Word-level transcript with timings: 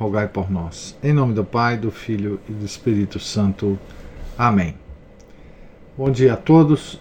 rogai 0.00 0.26
por 0.26 0.50
nós. 0.50 0.96
Em 1.02 1.12
nome 1.12 1.34
do 1.34 1.44
Pai, 1.44 1.76
do 1.76 1.90
Filho 1.90 2.40
e 2.48 2.52
do 2.52 2.64
Espírito 2.64 3.20
Santo. 3.20 3.78
Amém. 4.36 4.74
Bom 5.94 6.10
dia 6.10 6.32
a 6.32 6.36
todos. 6.38 6.98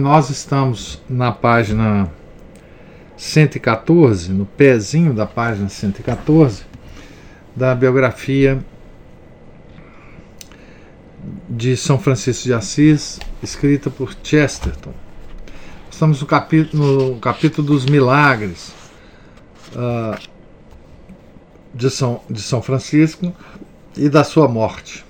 Nós 0.00 0.28
estamos 0.28 1.00
na 1.08 1.30
página 1.30 2.10
114, 3.16 4.32
no 4.32 4.44
pezinho 4.44 5.14
da 5.14 5.24
página 5.24 5.68
114, 5.68 6.64
da 7.54 7.76
biografia 7.76 8.58
de 11.48 11.76
São 11.76 11.96
Francisco 11.96 12.42
de 12.42 12.54
Assis, 12.54 13.20
escrita 13.40 13.88
por 13.88 14.16
Chesterton. 14.20 14.92
Estamos 15.88 16.20
no 16.20 16.26
capítulo, 16.26 17.10
no 17.12 17.20
capítulo 17.20 17.68
dos 17.68 17.86
milagres. 17.86 18.74
Uh, 19.76 20.31
de 21.74 21.90
São, 21.90 22.20
de 22.28 22.42
São 22.42 22.62
Francisco 22.62 23.34
e 23.96 24.08
da 24.08 24.24
sua 24.24 24.48
morte. 24.48 25.04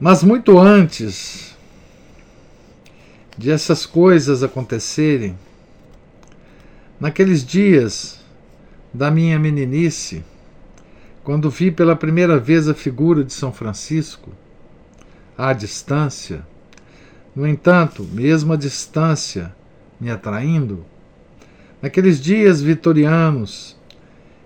Mas 0.00 0.22
muito 0.22 0.58
antes 0.58 1.56
de 3.36 3.50
essas 3.50 3.86
coisas 3.86 4.42
acontecerem, 4.42 5.38
naqueles 7.00 7.44
dias 7.44 8.20
da 8.92 9.10
minha 9.10 9.38
meninice, 9.38 10.24
quando 11.22 11.50
vi 11.50 11.70
pela 11.70 11.94
primeira 11.94 12.38
vez 12.38 12.68
a 12.68 12.74
figura 12.74 13.22
de 13.22 13.32
São 13.32 13.52
Francisco, 13.52 14.32
à 15.36 15.52
distância, 15.52 16.44
no 17.34 17.46
entanto, 17.46 18.02
mesmo 18.02 18.52
à 18.52 18.56
distância, 18.56 19.54
me 20.00 20.10
atraindo, 20.10 20.84
Naqueles 21.80 22.20
dias 22.20 22.60
vitorianos, 22.60 23.76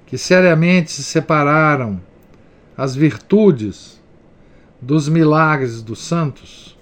que 0.06 0.18
seriamente 0.18 0.90
se 0.90 1.02
separaram 1.02 2.00
as 2.76 2.94
virtudes 2.94 4.00
dos 4.80 5.08
milagres 5.08 5.80
dos 5.80 6.00
santos, 6.00 6.76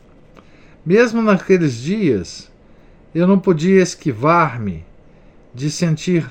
mesmo 0.85 1.23
naqueles 1.23 1.81
dias, 1.81 2.51
eu 3.15 3.27
não 3.27 3.39
podia 3.39 3.83
esquivar-me 3.83 4.85
de 5.55 5.71
sentir 5.71 6.29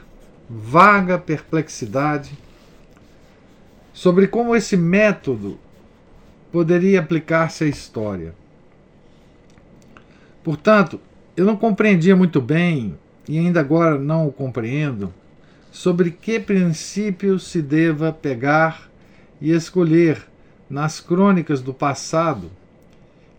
vaga 0.50 1.18
perplexidade 1.18 2.32
sobre 3.94 4.28
como 4.28 4.56
esse 4.56 4.76
método 4.76 5.60
poderia 6.52 7.00
aplicar-se 7.00 7.64
à 7.64 7.68
história. 7.68 8.34
Portanto, 10.44 11.00
eu 11.38 11.46
não 11.46 11.56
compreendia 11.56 12.16
muito 12.16 12.42
bem 12.42 12.98
e 13.30 13.38
ainda 13.38 13.60
agora 13.60 14.00
não 14.00 14.28
o 14.28 14.32
compreendo, 14.32 15.14
sobre 15.72 16.10
que 16.10 16.40
princípios 16.40 17.44
se 17.44 17.62
deva 17.62 18.12
pegar 18.12 18.90
e 19.40 19.52
escolher 19.52 20.26
nas 20.68 21.00
crônicas 21.00 21.62
do 21.62 21.72
passado, 21.72 22.50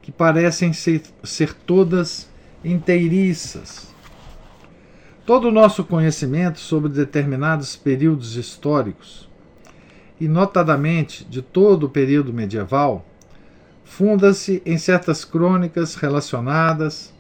que 0.01 0.13
parecem 0.13 0.73
ser, 0.73 1.03
ser 1.25 1.53
todas 1.53 2.31
inteiriças. 2.65 3.93
Todo 5.27 5.49
o 5.49 5.53
nosso 5.53 5.83
conhecimento 5.83 6.61
sobre 6.61 6.89
determinados 6.89 7.75
períodos 7.75 8.37
históricos, 8.37 9.29
e 10.21 10.29
notadamente 10.29 11.25
de 11.25 11.43
todo 11.43 11.87
o 11.87 11.91
período 11.91 12.33
medieval, 12.33 13.05
funda-se 13.85 14.63
em 14.65 14.79
certas 14.79 15.25
crônicas 15.25 15.97
relacionadas, 15.97 17.13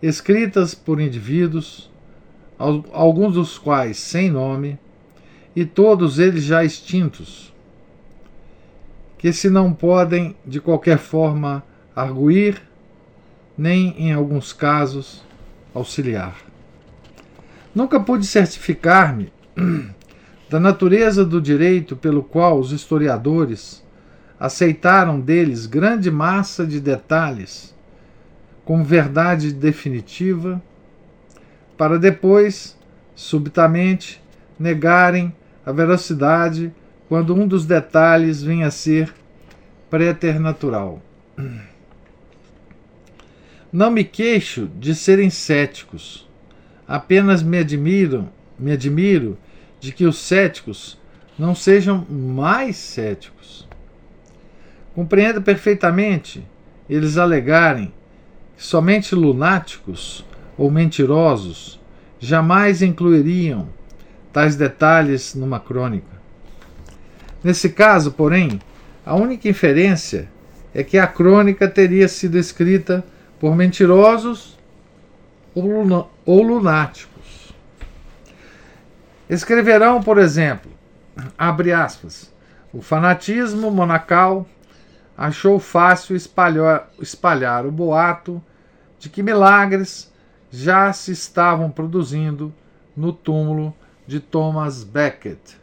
escritas 0.00 0.72
por 0.72 1.00
indivíduos, 1.00 1.90
alguns 2.58 3.34
dos 3.34 3.58
quais 3.58 3.98
sem 3.98 4.30
nome, 4.30 4.78
e 5.54 5.64
todos 5.64 6.18
eles 6.18 6.44
já 6.44 6.64
extintos, 6.64 7.52
que 9.18 9.32
se 9.32 9.48
não 9.48 9.72
podem 9.72 10.36
de 10.44 10.60
qualquer 10.60 10.98
forma 10.98 11.64
arguir, 11.94 12.60
nem 13.56 13.94
em 13.98 14.12
alguns 14.12 14.52
casos 14.52 15.24
auxiliar. 15.74 16.36
Nunca 17.74 17.98
pude 17.98 18.26
certificar-me 18.26 19.32
da 20.48 20.60
natureza 20.60 21.24
do 21.24 21.40
direito 21.40 21.96
pelo 21.96 22.22
qual 22.22 22.58
os 22.58 22.72
historiadores 22.72 23.84
aceitaram 24.38 25.20
deles 25.20 25.66
grande 25.66 26.10
massa 26.10 26.66
de 26.66 26.80
detalhes 26.80 27.74
como 28.64 28.84
verdade 28.84 29.52
definitiva 29.52 30.62
para 31.76 31.98
depois, 31.98 32.76
subitamente, 33.14 34.22
negarem 34.58 35.34
a 35.64 35.72
veracidade 35.72 36.72
quando 37.08 37.34
um 37.34 37.46
dos 37.46 37.66
detalhes 37.66 38.42
vem 38.42 38.64
a 38.64 38.70
ser 38.70 39.12
preternatural. 39.90 41.02
Não 43.72 43.90
me 43.90 44.04
queixo 44.04 44.70
de 44.78 44.94
serem 44.94 45.28
céticos, 45.28 46.26
apenas 46.88 47.42
me 47.42 47.58
admiro, 47.58 48.28
me 48.58 48.72
admiro 48.72 49.36
de 49.80 49.92
que 49.92 50.06
os 50.06 50.18
céticos 50.18 50.98
não 51.38 51.54
sejam 51.54 52.06
mais 52.08 52.76
céticos. 52.76 53.68
Compreendo 54.94 55.42
perfeitamente 55.42 56.42
eles 56.88 57.18
alegarem 57.18 57.92
que 58.56 58.64
somente 58.64 59.14
lunáticos 59.14 60.24
ou 60.56 60.70
mentirosos 60.70 61.80
jamais 62.18 62.82
incluiriam 62.82 63.68
tais 64.32 64.56
detalhes 64.56 65.34
numa 65.34 65.60
crônica. 65.60 66.16
Nesse 67.42 67.70
caso, 67.70 68.12
porém, 68.12 68.60
a 69.04 69.14
única 69.14 69.48
inferência 69.48 70.28
é 70.74 70.82
que 70.82 70.98
a 70.98 71.06
crônica 71.06 71.68
teria 71.68 72.08
sido 72.08 72.36
escrita 72.38 73.04
por 73.38 73.54
mentirosos 73.54 74.58
ou 75.54 76.42
lunáticos. 76.42 77.54
Escreverão, 79.28 80.02
por 80.02 80.18
exemplo, 80.18 80.70
abre 81.38 81.72
aspas, 81.72 82.32
o 82.72 82.82
fanatismo 82.82 83.70
monacal 83.70 84.46
achou 85.16 85.58
fácil 85.58 86.14
espalhar, 86.14 86.90
espalhar 87.00 87.64
o 87.64 87.72
boato 87.72 88.42
de 88.98 89.08
que 89.08 89.22
milagres 89.22 90.12
já 90.50 90.92
se 90.92 91.12
estavam 91.12 91.70
produzindo 91.70 92.52
no 92.96 93.12
túmulo 93.12 93.74
de 94.06 94.20
Thomas 94.20 94.84
Becket. 94.84 95.54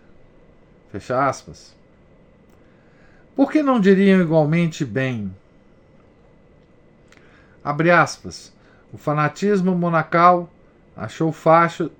Fecha 0.91 1.27
aspas. 1.27 1.75
Por 3.35 3.51
que 3.51 3.63
não 3.63 3.79
diriam 3.79 4.21
igualmente 4.21 4.85
bem? 4.85 5.33
Abre 7.63 7.89
aspas. 7.89 8.53
O 8.91 8.97
fanatismo 8.97 9.73
monacal 9.73 10.49
achou 10.95 11.31
fácil, 11.31 11.91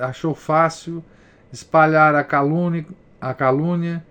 achou 0.00 0.34
fácil 0.34 1.04
espalhar 1.52 2.14
a 2.14 2.24
calúnia, 2.24 2.86
a 3.20 3.34
calúnia 3.34 4.02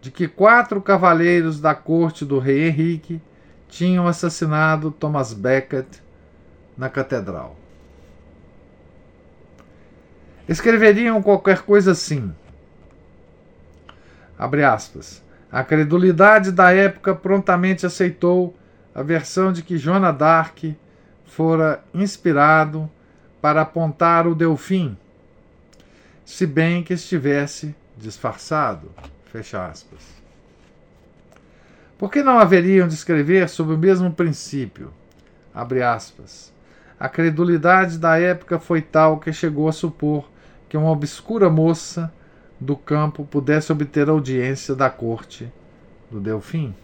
de 0.00 0.10
que 0.10 0.26
quatro 0.26 0.80
cavaleiros 0.80 1.60
da 1.60 1.74
corte 1.74 2.24
do 2.24 2.38
rei 2.38 2.68
Henrique 2.68 3.20
tinham 3.68 4.08
assassinado 4.08 4.90
Thomas 4.90 5.32
Becket 5.32 5.86
na 6.80 6.88
catedral. 6.88 7.54
Escreveriam 10.48 11.22
qualquer 11.22 11.60
coisa 11.60 11.92
assim. 11.92 12.34
Abre 14.38 14.64
aspas. 14.64 15.22
A 15.52 15.62
credulidade 15.62 16.50
da 16.50 16.72
época 16.72 17.14
prontamente 17.14 17.84
aceitou 17.84 18.56
a 18.94 19.02
versão 19.02 19.52
de 19.52 19.62
que 19.62 19.76
Joana 19.76 20.10
d'Arc 20.10 20.74
fora 21.26 21.84
inspirado 21.92 22.90
para 23.42 23.60
apontar 23.60 24.26
o 24.26 24.34
Delfim, 24.34 24.96
se 26.24 26.46
bem 26.46 26.82
que 26.82 26.94
estivesse 26.94 27.74
disfarçado. 27.94 28.90
Fecha 29.26 29.66
aspas. 29.66 30.00
Por 31.98 32.10
que 32.10 32.22
não 32.22 32.38
haveriam 32.38 32.88
de 32.88 32.94
escrever 32.94 33.50
sob 33.50 33.74
o 33.74 33.78
mesmo 33.78 34.10
princípio? 34.10 34.90
Abre 35.54 35.82
aspas. 35.82 36.50
A 37.00 37.08
credulidade 37.08 37.96
da 37.96 38.18
época 38.18 38.58
foi 38.58 38.82
tal 38.82 39.18
que 39.18 39.32
chegou 39.32 39.66
a 39.70 39.72
supor 39.72 40.28
que 40.68 40.76
uma 40.76 40.90
obscura 40.90 41.48
moça 41.48 42.12
do 42.60 42.76
campo 42.76 43.24
pudesse 43.24 43.72
obter 43.72 44.10
audiência 44.10 44.74
da 44.74 44.90
corte 44.90 45.50
do 46.10 46.20
Delfim. 46.20 46.74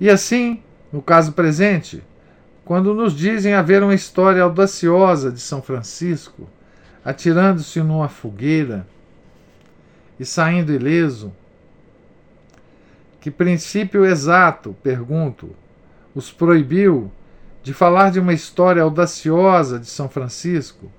E 0.00 0.10
assim, 0.10 0.60
no 0.92 1.00
caso 1.00 1.32
presente, 1.32 2.02
quando 2.64 2.92
nos 2.92 3.16
dizem 3.16 3.54
haver 3.54 3.84
uma 3.84 3.94
história 3.94 4.42
audaciosa 4.42 5.30
de 5.30 5.38
São 5.38 5.62
Francisco, 5.62 6.48
atirando-se 7.04 7.80
numa 7.82 8.08
fogueira 8.08 8.84
e 10.18 10.24
saindo 10.24 10.72
ileso, 10.72 11.32
que 13.20 13.30
princípio 13.30 14.04
exato, 14.04 14.74
pergunto, 14.82 15.50
os 16.16 16.32
proibiu 16.32 17.12
de 17.62 17.74
falar 17.74 18.10
de 18.10 18.18
uma 18.18 18.32
história 18.32 18.82
audaciosa 18.82 19.78
de 19.78 19.86
São 19.86 20.08
Francisco, 20.08 20.90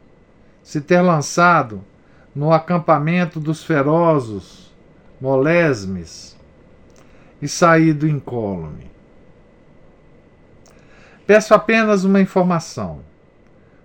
se 0.63 0.79
ter 0.79 1.01
lançado 1.01 1.83
no 2.35 2.53
acampamento 2.53 3.39
dos 3.39 3.63
ferozes, 3.63 4.71
molesmes, 5.19 6.37
e 7.41 7.47
saído 7.47 8.07
incólume. 8.07 8.91
Peço 11.25 11.53
apenas 11.53 12.03
uma 12.03 12.21
informação, 12.21 12.99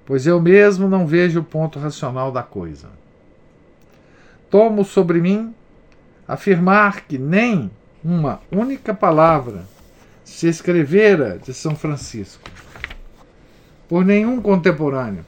pois 0.05 0.27
eu 0.27 0.41
mesmo 0.41 0.89
não 0.89 1.07
vejo 1.07 1.41
o 1.41 1.45
ponto 1.45 1.79
racional 1.79 2.31
da 2.31 2.43
coisa. 2.43 2.91
Tomo 4.51 4.85
sobre 4.85 5.21
mim 5.21 5.55
afirmar 6.29 7.07
que 7.07 7.17
nem 7.17 7.71
uma 8.05 8.41
única 8.53 8.93
palavra 8.93 9.65
se 10.23 10.47
escrevera 10.49 11.39
de 11.39 11.55
São 11.55 11.75
Francisco 11.75 12.51
por 13.89 14.05
nenhum 14.05 14.41
contemporâneo, 14.41 15.25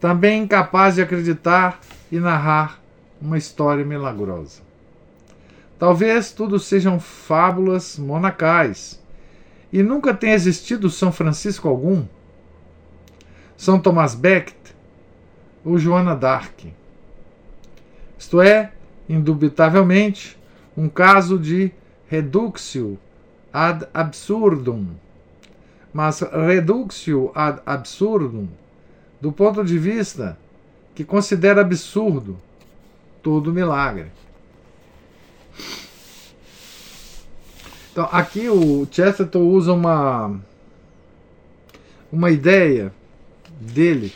também 0.00 0.42
incapaz 0.42 0.96
de 0.96 1.02
acreditar 1.02 1.80
e 2.10 2.18
narrar 2.18 2.80
uma 3.20 3.38
história 3.38 3.84
milagrosa. 3.84 4.60
Talvez 5.78 6.32
tudo 6.32 6.58
sejam 6.58 7.00
fábulas 7.00 7.98
monacais 7.98 9.00
e 9.72 9.82
nunca 9.82 10.12
tenha 10.12 10.34
existido 10.34 10.90
São 10.90 11.10
Francisco 11.10 11.68
algum, 11.68 12.04
São 13.56 13.80
Tomás 13.80 14.14
Becket 14.14 14.56
ou 15.64 15.78
Joana 15.78 16.14
d'Arc. 16.14 16.72
Isto 18.18 18.40
é, 18.40 18.72
indubitavelmente, 19.08 20.38
um 20.76 20.88
caso 20.88 21.38
de 21.38 21.72
reduxio 22.08 22.98
ad 23.52 23.86
absurdum. 23.92 24.86
Mas 25.92 26.20
reduxio 26.20 27.30
ad 27.34 27.60
absurdum, 27.66 28.48
do 29.20 29.30
ponto 29.30 29.64
de 29.64 29.78
vista 29.78 30.38
que 30.94 31.04
considera 31.04 31.60
absurdo 31.60 32.38
todo 33.22 33.52
milagre. 33.52 34.10
Então, 37.92 38.08
aqui 38.10 38.48
o 38.48 38.86
Chesterton 38.90 39.40
usa 39.40 39.72
uma 39.72 40.40
uma 42.10 42.30
ideia 42.30 42.92
dele 43.60 44.12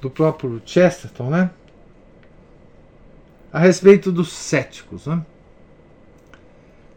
do 0.00 0.10
próprio 0.10 0.60
Chesterton, 0.64 1.30
né? 1.30 1.50
A 3.52 3.58
respeito 3.58 4.10
dos 4.10 4.32
céticos, 4.32 5.06
né? 5.06 5.24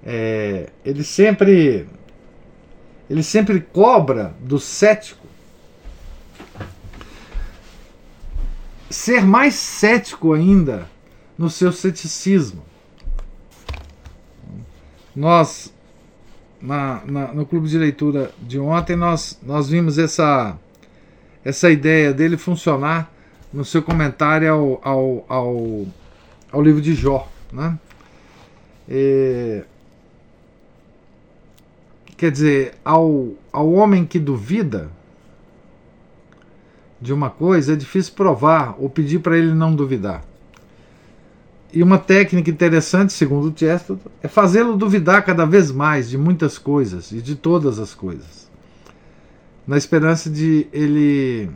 É, 0.06 0.69
ele 0.83 1.04
sempre 1.04 1.88
ele 3.09 3.23
sempre 3.23 3.59
cobra 3.59 4.33
do 4.39 4.59
cético 4.59 5.23
ser 8.94 9.25
mais 9.25 9.55
cético 9.55 10.33
ainda 10.33 10.88
no 11.38 11.50
seu 11.50 11.71
ceticismo. 11.71 12.63
Nós, 15.15 15.73
na, 16.61 17.01
na, 17.05 17.33
no 17.33 17.45
clube 17.45 17.67
de 17.67 17.77
leitura 17.77 18.31
de 18.39 18.59
ontem, 18.59 18.95
nós, 18.95 19.39
nós 19.44 19.67
vimos 19.67 19.97
essa, 19.97 20.57
essa 21.44 21.71
ideia 21.71 22.13
dele 22.13 22.38
funcionar 22.38 23.11
no 23.51 23.65
seu 23.65 23.81
comentário 23.81 24.51
ao, 24.51 24.81
ao, 24.83 25.25
ao, 25.27 25.88
ao 26.51 26.61
livro 26.61 26.81
de 26.81 26.94
Jó. 26.94 27.27
Né? 27.51 27.77
E, 28.88 29.63
quer 32.23 32.31
dizer, 32.31 32.75
ao, 32.85 33.33
ao 33.51 33.69
homem 33.73 34.05
que 34.05 34.17
duvida, 34.17 34.89
de 37.01 37.11
uma 37.11 37.29
coisa, 37.29 37.73
é 37.73 37.75
difícil 37.75 38.13
provar 38.13 38.77
ou 38.79 38.89
pedir 38.89 39.19
para 39.19 39.37
ele 39.37 39.53
não 39.53 39.75
duvidar. 39.75 40.23
E 41.73 41.83
uma 41.83 41.97
técnica 41.97 42.49
interessante, 42.49 43.11
segundo 43.11 43.53
o 43.53 43.59
Chesterton, 43.59 44.09
é 44.21 44.29
fazê-lo 44.29 44.77
duvidar 44.77 45.25
cada 45.25 45.45
vez 45.45 45.69
mais 45.69 46.09
de 46.09 46.17
muitas 46.17 46.57
coisas 46.57 47.11
e 47.11 47.21
de 47.21 47.35
todas 47.35 47.77
as 47.77 47.93
coisas, 47.93 48.49
na 49.67 49.75
esperança 49.75 50.29
de 50.29 50.65
ele, 50.71 51.51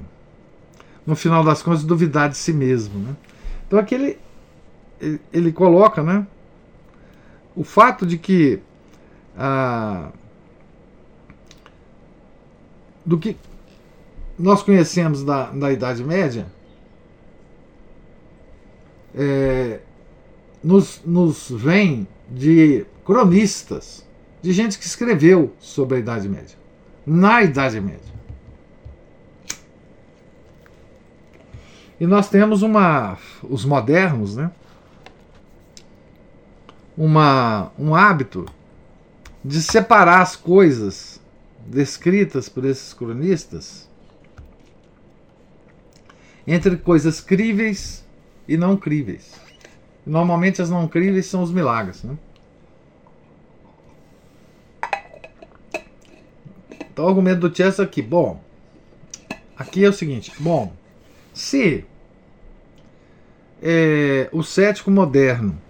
no 1.05 1.15
final 1.15 1.45
das 1.45 1.63
contas, 1.63 1.85
duvidar 1.85 2.27
de 2.27 2.35
si 2.35 2.51
mesmo. 2.51 2.99
Né? 2.99 3.15
Então 3.65 3.79
aqui 3.79 3.95
ele, 3.95 4.19
ele, 4.99 5.21
ele 5.31 5.51
coloca 5.53 6.03
né, 6.03 6.27
o 7.55 7.63
fato 7.63 8.05
de 8.05 8.17
que 8.17 8.59
ah, 9.37 10.11
do 13.07 13.17
que 13.17 13.37
nós 14.37 14.61
conhecemos 14.61 15.23
da, 15.23 15.49
da 15.49 15.71
Idade 15.71 16.03
Média 16.03 16.45
é, 19.15 19.79
nos, 20.61 21.01
nos 21.05 21.49
vem 21.49 22.05
de 22.29 22.85
cronistas, 23.05 24.05
de 24.41 24.51
gente 24.51 24.77
que 24.77 24.85
escreveu 24.85 25.53
sobre 25.57 25.95
a 25.95 25.99
Idade 25.99 26.27
Média, 26.27 26.57
na 27.05 27.41
Idade 27.41 27.79
Média. 27.79 28.17
E 31.99 32.05
nós 32.05 32.29
temos 32.29 32.61
uma, 32.61 33.17
os 33.41 33.63
modernos, 33.63 34.35
né? 34.35 34.51
Uma, 36.95 37.71
um 37.79 37.95
hábito 37.95 38.45
de 39.43 39.61
separar 39.61 40.21
as 40.21 40.35
coisas 40.35 41.16
descritas 41.67 42.47
por 42.47 42.65
esses 42.65 42.93
cronistas 42.93 43.87
entre 46.47 46.77
coisas 46.77 47.19
críveis 47.19 48.05
e 48.47 48.55
não 48.55 48.77
críveis. 48.77 49.33
Normalmente 50.05 50.61
as 50.61 50.69
não 50.69 50.87
críveis 50.87 51.25
são 51.25 51.43
os 51.43 51.51
milagres. 51.51 52.03
Né? 52.03 52.17
Então 56.89 57.03
o 57.03 57.09
argumento 57.09 57.47
do 57.47 57.55
Chester 57.55 57.85
aqui, 57.85 58.01
bom, 58.01 58.41
aqui 59.57 59.83
é 59.83 59.89
o 59.89 59.93
seguinte, 59.93 60.31
bom, 60.39 60.73
se 61.33 61.83
é, 63.61 64.29
o 64.31 64.41
cético 64.41 64.89
moderno 64.89 65.61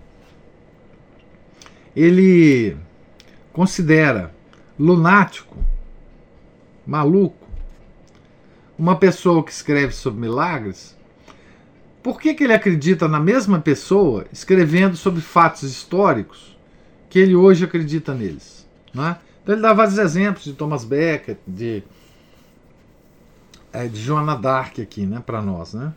ele 1.95 2.77
considera 3.51 4.31
lunático, 4.79 5.57
maluco, 6.87 7.45
uma 8.79 8.95
pessoa 8.95 9.43
que 9.43 9.51
escreve 9.51 9.91
sobre 9.93 10.21
milagres, 10.21 10.97
por 12.01 12.21
que, 12.21 12.33
que 12.33 12.45
ele 12.45 12.53
acredita 12.53 13.07
na 13.07 13.19
mesma 13.19 13.59
pessoa 13.59 14.25
escrevendo 14.31 14.95
sobre 14.95 15.19
fatos 15.19 15.63
históricos 15.63 16.57
que 17.09 17.19
ele 17.19 17.35
hoje 17.35 17.65
acredita 17.65 18.13
neles? 18.13 18.65
Né? 18.93 19.17
Então 19.43 19.53
ele 19.55 19.61
dá 19.61 19.73
vários 19.73 19.97
exemplos 19.97 20.45
de 20.45 20.53
Thomas 20.53 20.85
Becket, 20.85 21.37
de, 21.45 21.83
é, 23.73 23.87
de 23.87 23.99
Joana 23.99 24.35
Dark 24.35 24.79
aqui, 24.79 25.05
né, 25.05 25.21
para 25.25 25.41
nós, 25.41 25.73
né? 25.73 25.93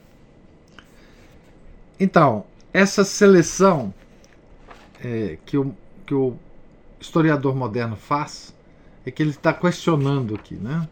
Então 1.98 2.44
essa 2.72 3.04
seleção 3.04 3.92
é, 5.02 5.38
que, 5.44 5.56
o, 5.56 5.74
que 6.06 6.14
o 6.14 6.34
historiador 7.00 7.54
moderno 7.54 7.96
faz 7.96 8.54
é 9.10 9.12
que 9.12 9.22
ele 9.22 9.30
está 9.30 9.52
questionando 9.52 10.34
aqui, 10.34 10.54
né? 10.54 10.88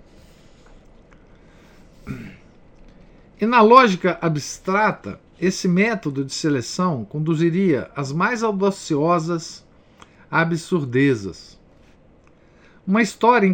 E 3.41 3.47
na 3.47 3.61
lógica 3.61 4.19
abstrata, 4.21 5.21
esse 5.41 5.69
método 5.69 6.25
de 6.25 6.35
seleção 6.35 7.05
conduziria 7.05 7.91
as 7.95 8.13
mais 8.13 8.43
audaciosas 8.43 9.65
absurdezas. 10.31 11.57
Uma 12.87 13.01
história, 13.01 13.49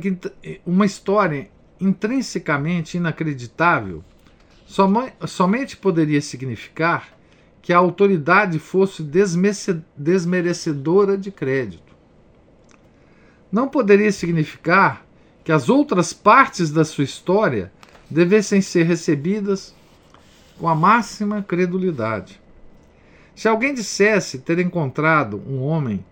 uma 0.64 0.87
história 0.87 1.50
intrinsecamente 1.80 2.97
inacreditável 2.97 4.02
somente 5.26 5.76
poderia 5.76 6.23
significar 6.23 7.12
que 7.61 7.73
a 7.73 7.78
autoridade 7.78 8.59
fosse 8.59 9.02
desmerecedora 9.97 11.18
de 11.18 11.30
crédito. 11.30 11.84
Não 13.54 13.68
poderia 13.68 14.11
significar 14.11 15.06
que 15.44 15.52
as 15.52 15.68
outras 15.68 16.12
partes 16.12 16.73
da 16.73 16.84
sua 16.84 17.04
história 17.04 17.70
devessem 18.11 18.61
ser 18.61 18.82
recebidas 18.82 19.73
com 20.58 20.68
a 20.68 20.75
máxima 20.75 21.40
credulidade. 21.40 22.40
Se 23.32 23.46
alguém 23.46 23.73
dissesse 23.73 24.40
ter 24.40 24.58
encontrado 24.58 25.40
um 25.46 25.62
homem 25.62 26.04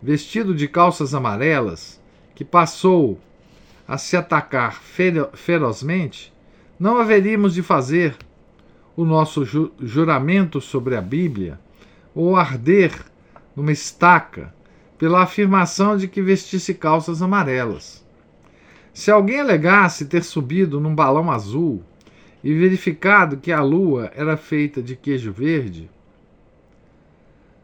vestido 0.00 0.54
de 0.54 0.68
calças 0.68 1.16
amarelas 1.16 2.00
que 2.32 2.44
passou 2.44 3.18
a 3.88 3.98
se 3.98 4.16
atacar 4.16 4.80
ferozmente, 5.32 6.32
não 6.78 6.98
haveríamos 6.98 7.54
de 7.54 7.62
fazer 7.64 8.16
o 8.94 9.04
nosso 9.04 9.44
ju 9.44 9.72
juramento 9.80 10.60
sobre 10.60 10.94
a 10.94 11.00
Bíblia 11.00 11.58
ou 12.14 12.36
arder 12.36 13.04
numa 13.56 13.72
estaca 13.72 14.54
pela 14.98 15.22
afirmação 15.22 15.96
de 15.96 16.08
que 16.08 16.22
vestisse 16.22 16.74
calças 16.74 17.20
amarelas. 17.20 18.04
Se 18.92 19.10
alguém 19.10 19.40
alegasse 19.40 20.06
ter 20.06 20.22
subido 20.22 20.78
num 20.78 20.94
balão 20.94 21.30
azul 21.30 21.82
e 22.42 22.54
verificado 22.54 23.36
que 23.36 23.50
a 23.50 23.60
lua 23.60 24.12
era 24.14 24.36
feita 24.36 24.80
de 24.82 24.94
queijo 24.94 25.32
verde, 25.32 25.90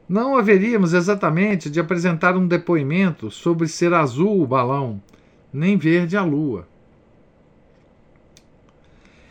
não 0.09 0.37
haveríamos 0.37 0.93
exatamente 0.93 1.71
de 1.71 1.79
apresentar 1.79 2.37
um 2.37 2.49
depoimento 2.49 3.31
sobre 3.31 3.69
ser 3.69 3.95
azul 3.95 4.43
o 4.43 4.47
balão, 4.47 5.01
nem 5.53 5.77
verde 5.77 6.17
a 6.17 6.25
lua. 6.25 6.67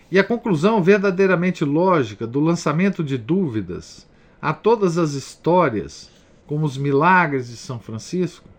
E 0.09 0.17
a 0.17 0.23
conclusão 0.23 0.81
verdadeiramente 0.81 1.65
lógica 1.65 2.25
do 2.25 2.39
lançamento 2.39 3.03
de 3.03 3.17
dúvidas 3.17 4.07
a 4.41 4.53
todas 4.53 4.97
as 4.97 5.11
histórias, 5.11 6.09
como 6.49 6.65
os 6.65 6.79
milagres 6.79 7.47
de 7.47 7.55
São 7.55 7.79
Francisco, 7.79 8.49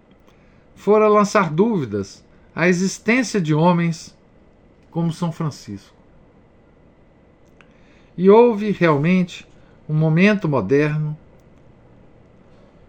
fora 0.77 1.09
lançar 1.09 1.51
dúvidas 1.51 2.25
à 2.55 2.69
existência 2.69 3.41
de 3.41 3.53
homens 3.53 4.17
como 4.93 5.13
São 5.13 5.33
Francisco. 5.33 5.93
E 8.17 8.31
houve 8.31 8.71
realmente 8.71 9.45
um 9.89 9.95
momento 9.95 10.49
moderno, 10.49 11.19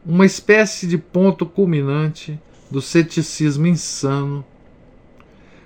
uma 0.06 0.24
espécie 0.24 0.86
de 0.86 1.00
ponto 1.00 1.48
culminante 1.48 2.40
do 2.70 2.80
ceticismo 2.80 3.66
insano, 3.66 4.46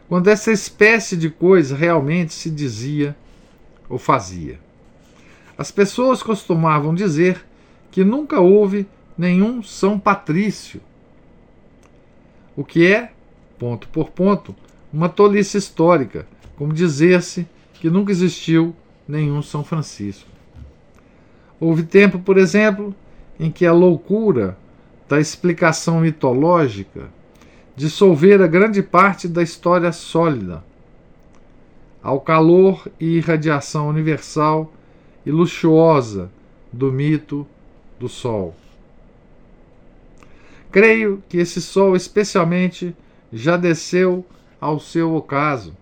quando 0.07 0.29
essa 0.29 0.53
espécie 0.53 1.17
de 1.17 1.29
coisa 1.29 1.75
realmente 1.75 2.31
se 2.31 2.49
dizia 2.49 3.13
ou 3.89 3.97
fazia. 3.97 4.61
As 5.57 5.71
pessoas 5.71 6.23
costumavam 6.23 6.95
dizer 6.95 7.45
que 7.91 8.01
nunca 8.01 8.39
houve 8.39 8.87
nenhum 9.17 9.63
São 9.63 9.99
Patrício, 9.99 10.81
o 12.55 12.63
que 12.63 12.85
é, 12.85 13.11
ponto 13.57 13.87
por 13.89 14.09
ponto, 14.11 14.55
uma 14.91 15.09
tolice 15.09 15.57
histórica, 15.57 16.27
como 16.57 16.73
dizer-se 16.73 17.47
que 17.73 17.89
nunca 17.89 18.11
existiu 18.11 18.75
nenhum 19.07 19.41
São 19.41 19.63
Francisco. 19.63 20.29
Houve 21.59 21.83
tempo, 21.83 22.19
por 22.19 22.37
exemplo, 22.37 22.95
em 23.39 23.51
que 23.51 23.65
a 23.65 23.73
loucura 23.73 24.57
da 25.07 25.19
explicação 25.19 26.01
mitológica 26.01 27.09
dissolvera 27.75 28.47
grande 28.47 28.81
parte 28.81 29.27
da 29.27 29.43
história 29.43 29.91
sólida. 29.91 30.63
Ao 32.01 32.19
calor 32.19 32.87
e 32.99 33.17
irradiação 33.17 33.89
universal 33.89 34.71
e 35.25 35.31
luxuosa 35.31 36.29
do 36.71 36.91
mito 36.91 37.45
do 37.99 38.07
Sol. 38.07 38.55
Creio 40.75 41.23
que 41.29 41.37
esse 41.37 41.61
Sol, 41.61 41.95
especialmente, 41.95 42.93
já 43.31 43.55
desceu 43.55 44.25
ao 44.59 44.77
seu 44.77 45.15
ocaso, 45.15 45.73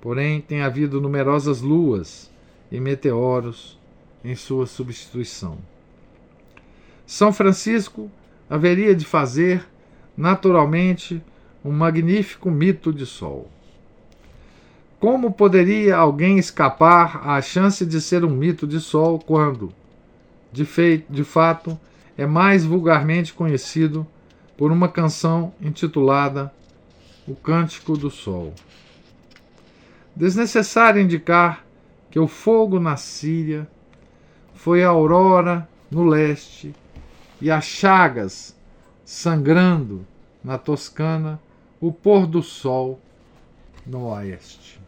porém 0.00 0.40
tem 0.40 0.62
havido 0.62 0.98
numerosas 0.98 1.60
luas 1.60 2.30
e 2.72 2.80
meteoros 2.80 3.78
em 4.24 4.34
sua 4.34 4.64
substituição. 4.64 5.58
São 7.04 7.34
Francisco 7.34 8.10
haveria 8.48 8.94
de 8.94 9.04
fazer, 9.04 9.62
naturalmente, 10.16 11.22
um 11.62 11.70
magnífico 11.70 12.50
mito 12.50 12.94
de 12.94 13.04
Sol. 13.04 13.46
Como 14.98 15.32
poderia 15.32 15.98
alguém 15.98 16.38
escapar 16.38 17.28
à 17.28 17.42
chance 17.42 17.84
de 17.84 18.00
ser 18.00 18.24
um 18.24 18.30
mito 18.30 18.66
de 18.66 18.80
sol 18.80 19.18
quando, 19.18 19.70
de, 20.50 20.64
feito, 20.64 21.12
de 21.12 21.24
fato, 21.24 21.78
é 22.16 22.24
mais 22.24 22.64
vulgarmente 22.64 23.34
conhecido 23.34 24.06
por 24.60 24.70
uma 24.70 24.90
canção 24.90 25.54
intitulada 25.58 26.52
O 27.26 27.34
Cântico 27.34 27.96
do 27.96 28.10
Sol? 28.10 28.52
Desnecessário 30.14 31.00
indicar 31.00 31.64
que 32.10 32.20
o 32.20 32.28
fogo 32.28 32.78
na 32.78 32.94
Síria 32.94 33.66
foi 34.52 34.84
a 34.84 34.88
aurora 34.88 35.66
no 35.90 36.04
leste 36.04 36.74
e 37.40 37.50
as 37.50 37.64
chagas 37.64 38.54
sangrando 39.02 40.06
na 40.44 40.58
Toscana, 40.58 41.40
o 41.80 41.90
pôr 41.90 42.26
do 42.26 42.42
sol 42.42 43.00
no 43.86 44.08
oeste. 44.08 44.78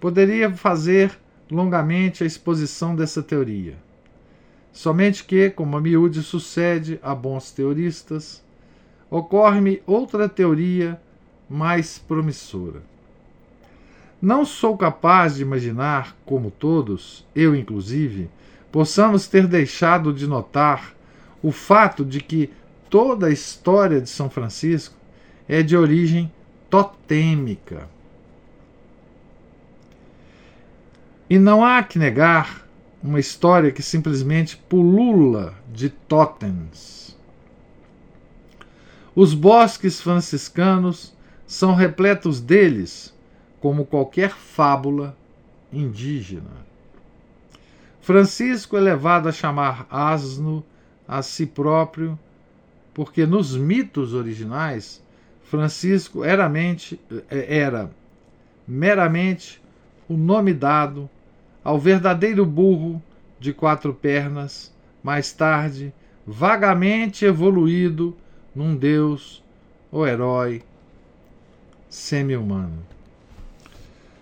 Poderia 0.00 0.52
fazer 0.52 1.16
longamente 1.48 2.24
a 2.24 2.26
exposição 2.26 2.96
dessa 2.96 3.22
teoria. 3.22 3.76
Somente 4.72 5.24
que, 5.24 5.50
como 5.50 5.76
a 5.76 5.80
miúde 5.80 6.22
sucede 6.22 6.98
a 7.02 7.14
bons 7.14 7.50
teoristas, 7.50 8.42
ocorre-me 9.10 9.82
outra 9.86 10.28
teoria 10.28 10.98
mais 11.48 11.98
promissora. 11.98 12.82
Não 14.20 14.44
sou 14.44 14.76
capaz 14.76 15.34
de 15.34 15.42
imaginar 15.42 16.16
como 16.24 16.50
todos, 16.50 17.26
eu 17.34 17.54
inclusive, 17.54 18.30
possamos 18.70 19.26
ter 19.26 19.46
deixado 19.46 20.12
de 20.12 20.26
notar 20.26 20.94
o 21.42 21.52
fato 21.52 22.04
de 22.04 22.20
que 22.20 22.50
toda 22.88 23.26
a 23.26 23.30
história 23.30 24.00
de 24.00 24.08
São 24.08 24.30
Francisco 24.30 24.94
é 25.48 25.62
de 25.62 25.76
origem 25.76 26.32
totêmica. 26.70 27.88
E 31.28 31.38
não 31.38 31.64
há 31.64 31.82
que 31.82 31.98
negar 31.98 32.61
uma 33.02 33.18
história 33.18 33.72
que 33.72 33.82
simplesmente 33.82 34.56
pulula 34.56 35.54
de 35.72 35.88
totens. 35.88 37.16
Os 39.14 39.34
bosques 39.34 40.00
franciscanos 40.00 41.14
são 41.46 41.74
repletos 41.74 42.40
deles, 42.40 43.12
como 43.60 43.84
qualquer 43.84 44.30
fábula 44.30 45.16
indígena. 45.72 46.62
Francisco 48.00 48.76
é 48.76 48.80
levado 48.80 49.28
a 49.28 49.32
chamar 49.32 49.86
asno 49.90 50.64
a 51.06 51.22
si 51.22 51.46
próprio, 51.46 52.18
porque 52.94 53.26
nos 53.26 53.56
mitos 53.56 54.14
originais, 54.14 55.02
Francisco 55.44 56.24
era, 56.24 56.48
mente, 56.48 56.98
era 57.30 57.90
meramente 58.66 59.62
o 60.08 60.16
nome 60.16 60.54
dado 60.54 61.08
ao 61.64 61.78
verdadeiro 61.78 62.44
burro 62.44 63.02
de 63.38 63.52
quatro 63.52 63.92
pernas, 63.94 64.72
mais 65.02 65.32
tarde 65.32 65.92
vagamente 66.26 67.24
evoluído 67.24 68.16
num 68.54 68.76
deus 68.76 69.42
ou 69.90 70.06
herói 70.06 70.62
semi-humano. 71.88 72.78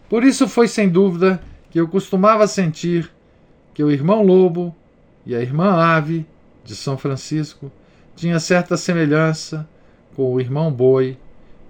Por 0.08 0.24
isso 0.24 0.48
foi 0.48 0.66
sem 0.66 0.88
dúvida 0.88 1.40
que 1.70 1.78
eu 1.78 1.86
costumava 1.86 2.46
sentir 2.46 3.10
que 3.72 3.82
o 3.82 3.90
irmão 3.90 4.22
lobo 4.22 4.74
e 5.24 5.34
a 5.34 5.40
irmã 5.40 5.72
ave 5.72 6.26
de 6.64 6.74
São 6.74 6.98
Francisco 6.98 7.70
tinha 8.16 8.40
certa 8.40 8.76
semelhança 8.76 9.68
com 10.16 10.34
o 10.34 10.40
irmão 10.40 10.72
boi 10.72 11.16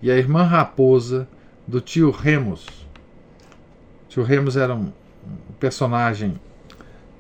e 0.01 0.11
a 0.11 0.17
irmã 0.17 0.45
raposa 0.45 1.29
do 1.67 1.81
tio 1.81 2.11
Remus. 2.11 2.67
Tio 4.09 4.23
Remus 4.23 4.57
era 4.57 4.75
um 4.75 4.91
personagem 5.59 6.41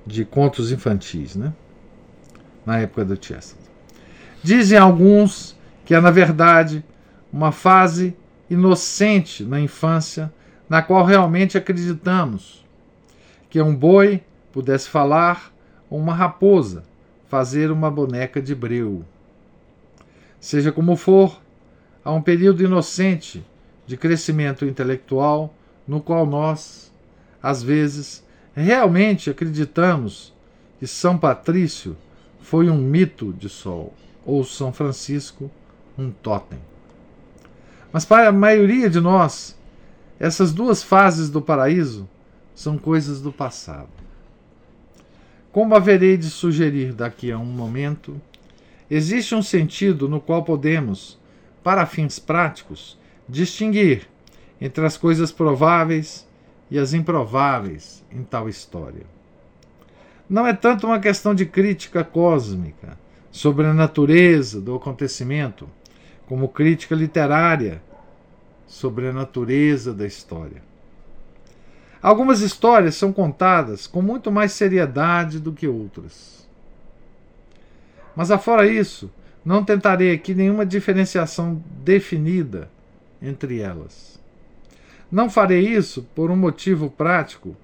de 0.06 0.24
contos 0.24 0.72
infantis, 0.72 1.36
né? 1.36 1.52
Na 2.64 2.78
época 2.78 3.04
do 3.04 3.14
Chesterton. 3.14 3.70
Dizem 4.42 4.78
alguns 4.78 5.56
que 5.84 5.94
é, 5.94 6.00
na 6.00 6.10
verdade, 6.10 6.84
uma 7.32 7.52
fase 7.52 8.16
inocente 8.48 9.44
na 9.44 9.60
infância 9.60 10.32
na 10.68 10.82
qual 10.82 11.04
realmente 11.04 11.58
acreditamos 11.58 12.64
que 13.48 13.60
um 13.60 13.74
boi 13.74 14.22
pudesse 14.52 14.88
falar 14.88 15.52
ou 15.88 15.98
uma 15.98 16.14
raposa 16.14 16.84
fazer 17.28 17.70
uma 17.70 17.90
boneca 17.90 18.40
de 18.40 18.54
breu. 18.54 19.04
Seja 20.40 20.72
como 20.72 20.96
for, 20.96 21.40
há 22.04 22.12
um 22.12 22.22
período 22.22 22.62
inocente 22.62 23.44
de 23.86 23.96
crescimento 23.96 24.64
intelectual 24.64 25.54
no 25.86 26.00
qual 26.00 26.24
nós, 26.24 26.89
às 27.42 27.62
vezes, 27.62 28.24
realmente 28.54 29.30
acreditamos 29.30 30.32
que 30.78 30.86
São 30.86 31.18
Patrício 31.18 31.96
foi 32.40 32.68
um 32.68 32.78
mito 32.78 33.32
de 33.32 33.48
sol 33.48 33.94
ou 34.24 34.44
São 34.44 34.72
Francisco 34.72 35.50
um 35.96 36.10
totem. 36.10 36.58
Mas 37.92 38.04
para 38.04 38.28
a 38.28 38.32
maioria 38.32 38.88
de 38.88 39.00
nós, 39.00 39.58
essas 40.18 40.52
duas 40.52 40.82
fases 40.82 41.30
do 41.30 41.40
paraíso 41.40 42.08
são 42.54 42.76
coisas 42.78 43.20
do 43.20 43.32
passado. 43.32 43.88
como 45.52 45.74
haverei 45.74 46.16
de 46.16 46.30
sugerir 46.30 46.92
daqui 46.92 47.32
a 47.32 47.38
um 47.38 47.44
momento, 47.44 48.20
existe 48.88 49.34
um 49.34 49.42
sentido 49.42 50.08
no 50.08 50.20
qual 50.20 50.44
podemos, 50.44 51.18
para 51.62 51.86
fins 51.86 52.20
práticos, 52.20 52.96
distinguir 53.28 54.08
entre 54.60 54.86
as 54.86 54.96
coisas 54.96 55.32
prováveis 55.32 56.24
e 56.70 56.78
as 56.78 56.94
improváveis 56.94 58.04
em 58.10 58.22
tal 58.22 58.48
história. 58.48 59.04
Não 60.28 60.46
é 60.46 60.52
tanto 60.52 60.86
uma 60.86 61.00
questão 61.00 61.34
de 61.34 61.44
crítica 61.44 62.04
cósmica 62.04 62.96
sobre 63.32 63.66
a 63.66 63.74
natureza 63.74 64.60
do 64.60 64.74
acontecimento, 64.74 65.68
como 66.26 66.48
crítica 66.48 66.94
literária 66.94 67.82
sobre 68.66 69.08
a 69.08 69.12
natureza 69.12 69.92
da 69.92 70.06
história. 70.06 70.62
Algumas 72.00 72.40
histórias 72.40 72.94
são 72.94 73.12
contadas 73.12 73.86
com 73.86 74.00
muito 74.00 74.30
mais 74.30 74.52
seriedade 74.52 75.40
do 75.40 75.52
que 75.52 75.66
outras. 75.66 76.48
Mas, 78.14 78.30
afora 78.30 78.66
isso, 78.66 79.10
não 79.44 79.64
tentarei 79.64 80.12
aqui 80.12 80.34
nenhuma 80.34 80.64
diferenciação 80.64 81.62
definida 81.82 82.70
entre 83.20 83.60
elas. 83.60 84.19
Não 85.10 85.28
farei 85.28 85.66
isso 85.66 86.06
por 86.14 86.30
um 86.30 86.36
motivo 86.36 86.90
prático 86.90 87.56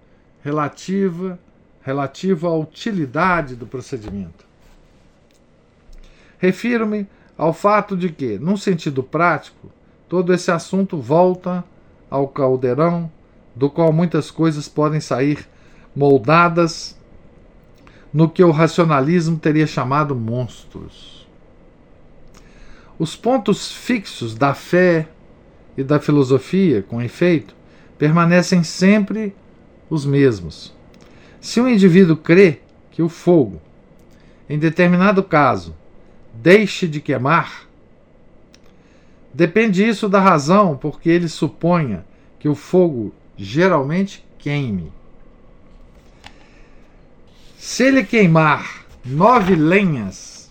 relativa, 0.42 1.38
relativo 1.82 2.48
à 2.48 2.56
utilidade 2.56 3.54
do 3.54 3.66
procedimento. 3.66 4.44
Refiro-me 6.38 7.06
ao 7.38 7.52
fato 7.52 7.96
de 7.96 8.10
que, 8.10 8.38
num 8.38 8.56
sentido 8.56 9.02
prático, 9.02 9.70
todo 10.08 10.32
esse 10.32 10.50
assunto 10.50 10.98
volta 10.98 11.64
ao 12.10 12.28
caldeirão 12.28 13.10
do 13.54 13.70
qual 13.70 13.92
muitas 13.92 14.30
coisas 14.30 14.68
podem 14.68 15.00
sair 15.00 15.48
moldadas 15.94 16.96
no 18.12 18.28
que 18.28 18.42
o 18.42 18.50
racionalismo 18.50 19.38
teria 19.38 19.66
chamado 19.66 20.14
monstros. 20.14 21.26
Os 22.98 23.14
pontos 23.14 23.70
fixos 23.70 24.34
da 24.34 24.54
fé 24.54 25.08
e 25.76 25.84
da 25.84 26.00
filosofia, 26.00 26.82
com 26.82 27.02
efeito, 27.02 27.54
permanecem 27.98 28.62
sempre 28.62 29.34
os 29.90 30.04
mesmos. 30.04 30.74
Se 31.40 31.60
um 31.60 31.68
indivíduo 31.68 32.16
crê 32.16 32.60
que 32.90 33.02
o 33.02 33.08
fogo, 33.08 33.60
em 34.48 34.58
determinado 34.58 35.22
caso, 35.22 35.74
deixe 36.34 36.88
de 36.88 37.00
queimar, 37.00 37.66
depende 39.32 39.86
isso 39.86 40.08
da 40.08 40.20
razão 40.20 40.76
porque 40.76 41.10
ele 41.10 41.28
suponha 41.28 42.04
que 42.38 42.48
o 42.48 42.54
fogo 42.54 43.12
geralmente 43.36 44.24
queime. 44.38 44.92
Se 47.58 47.84
ele 47.84 48.04
queimar 48.04 48.86
nove 49.04 49.54
lenhas 49.54 50.50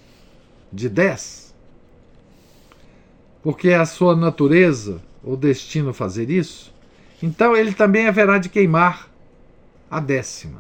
de 0.71 0.89
dez, 0.89 1.55
porque 3.41 3.71
a 3.71 3.85
sua 3.85 4.15
natureza 4.15 5.01
ou 5.25 5.35
destino 5.35 5.91
fazer 5.93 6.29
isso, 6.29 6.71
então 7.21 7.57
ele 7.57 7.73
também 7.73 8.07
haverá 8.07 8.37
de 8.37 8.47
queimar 8.47 9.09
a 9.89 9.99
décima. 9.99 10.59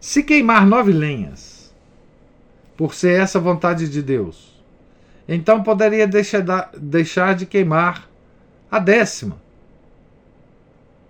Se 0.00 0.22
queimar 0.22 0.64
nove 0.64 0.92
lenhas, 0.92 1.74
por 2.76 2.94
ser 2.94 3.20
essa 3.20 3.40
vontade 3.40 3.88
de 3.88 4.00
Deus, 4.00 4.62
então 5.28 5.62
poderia 5.62 6.08
deixar 6.08 7.34
de 7.34 7.44
queimar 7.46 8.08
a 8.70 8.78
décima, 8.78 9.40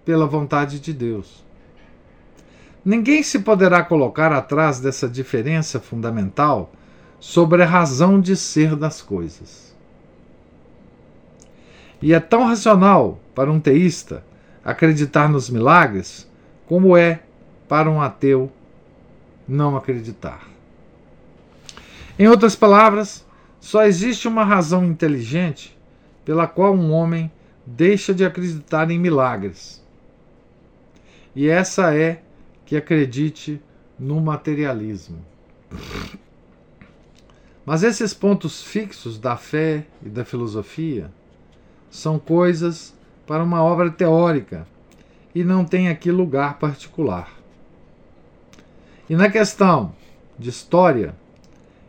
pela 0.04 0.26
vontade 0.26 0.80
de 0.80 0.92
Deus. 0.92 1.44
Ninguém 2.84 3.22
se 3.22 3.38
poderá 3.38 3.84
colocar 3.84 4.32
atrás 4.32 4.80
dessa 4.80 5.08
diferença 5.08 5.78
fundamental 5.78 6.72
sobre 7.20 7.62
a 7.62 7.66
razão 7.66 8.20
de 8.20 8.36
ser 8.36 8.74
das 8.74 9.00
coisas. 9.00 9.71
E 12.02 12.12
é 12.12 12.18
tão 12.18 12.44
racional 12.44 13.20
para 13.32 13.50
um 13.50 13.60
teísta 13.60 14.24
acreditar 14.64 15.28
nos 15.28 15.48
milagres 15.48 16.28
como 16.66 16.96
é 16.96 17.22
para 17.68 17.88
um 17.88 18.02
ateu 18.02 18.50
não 19.46 19.76
acreditar. 19.76 20.48
Em 22.18 22.26
outras 22.28 22.56
palavras, 22.56 23.24
só 23.60 23.84
existe 23.84 24.26
uma 24.26 24.44
razão 24.44 24.84
inteligente 24.84 25.78
pela 26.24 26.46
qual 26.46 26.74
um 26.74 26.90
homem 26.90 27.30
deixa 27.64 28.12
de 28.12 28.24
acreditar 28.24 28.90
em 28.90 28.98
milagres. 28.98 29.82
E 31.34 31.48
essa 31.48 31.94
é 31.96 32.20
que 32.66 32.76
acredite 32.76 33.62
no 33.98 34.20
materialismo. 34.20 35.24
Mas 37.64 37.84
esses 37.84 38.12
pontos 38.12 38.62
fixos 38.62 39.18
da 39.18 39.36
fé 39.36 39.86
e 40.04 40.08
da 40.08 40.24
filosofia 40.24 41.10
são 41.92 42.18
coisas 42.18 42.94
para 43.26 43.44
uma 43.44 43.62
obra 43.62 43.90
teórica 43.90 44.66
e 45.34 45.44
não 45.44 45.62
tem 45.62 45.90
aqui 45.90 46.10
lugar 46.10 46.58
particular. 46.58 47.28
E 49.10 49.14
na 49.14 49.30
questão 49.30 49.94
de 50.38 50.48
história 50.48 51.14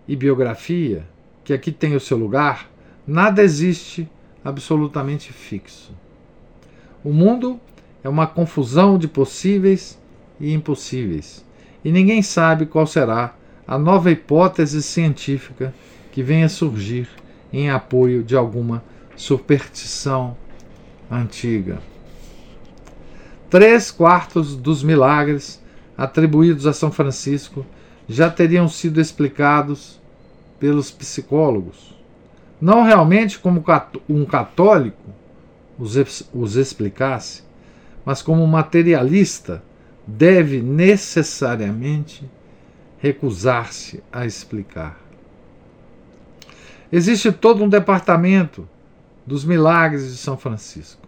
e 0.05 0.13
biografia, 0.13 1.07
que 1.45 1.53
aqui 1.53 1.71
tem 1.71 1.95
o 1.95 2.01
seu 2.01 2.17
lugar, 2.17 2.69
nada 3.07 3.41
existe 3.41 4.07
absolutamente 4.43 5.31
fixo. 5.31 5.93
O 7.01 7.13
mundo 7.13 7.57
é 8.03 8.09
uma 8.09 8.27
confusão 8.27 8.97
de 8.97 9.07
possíveis 9.07 9.97
e 10.37 10.53
impossíveis, 10.53 11.45
e 11.83 11.93
ninguém 11.93 12.21
sabe 12.21 12.65
qual 12.65 12.85
será 12.85 13.35
a 13.65 13.77
nova 13.77 14.11
hipótese 14.11 14.83
científica 14.83 15.73
que 16.11 16.21
venha 16.21 16.49
surgir 16.49 17.07
em 17.53 17.69
apoio 17.69 18.21
de 18.21 18.35
alguma 18.35 18.83
superstição 19.15 20.35
antiga. 21.09 21.79
Três 23.49 23.91
quartos 23.91 24.55
dos 24.55 24.83
milagres 24.83 25.61
atribuídos 25.97 26.65
a 26.65 26.73
São 26.73 26.91
Francisco 26.91 27.65
já 28.07 28.29
teriam 28.29 28.67
sido 28.67 28.99
explicados 28.99 30.01
pelos 30.59 30.89
psicólogos. 30.91 31.95
Não 32.59 32.83
realmente 32.83 33.37
como 33.37 33.63
um 34.09 34.25
católico 34.25 35.03
os, 35.77 36.55
explicasse, 36.55 37.43
mas 38.05 38.21
como 38.21 38.45
materialista 38.47 39.63
deve 40.05 40.61
necessariamente 40.61 42.29
recusar-se 42.99 44.01
a 44.11 44.25
explicar. 44.25 44.97
Existe 46.91 47.31
todo 47.31 47.63
um 47.63 47.69
departamento 47.69 48.67
dos 49.25 49.45
milagres 49.45 50.11
de 50.11 50.17
São 50.17 50.37
Francisco. 50.37 51.01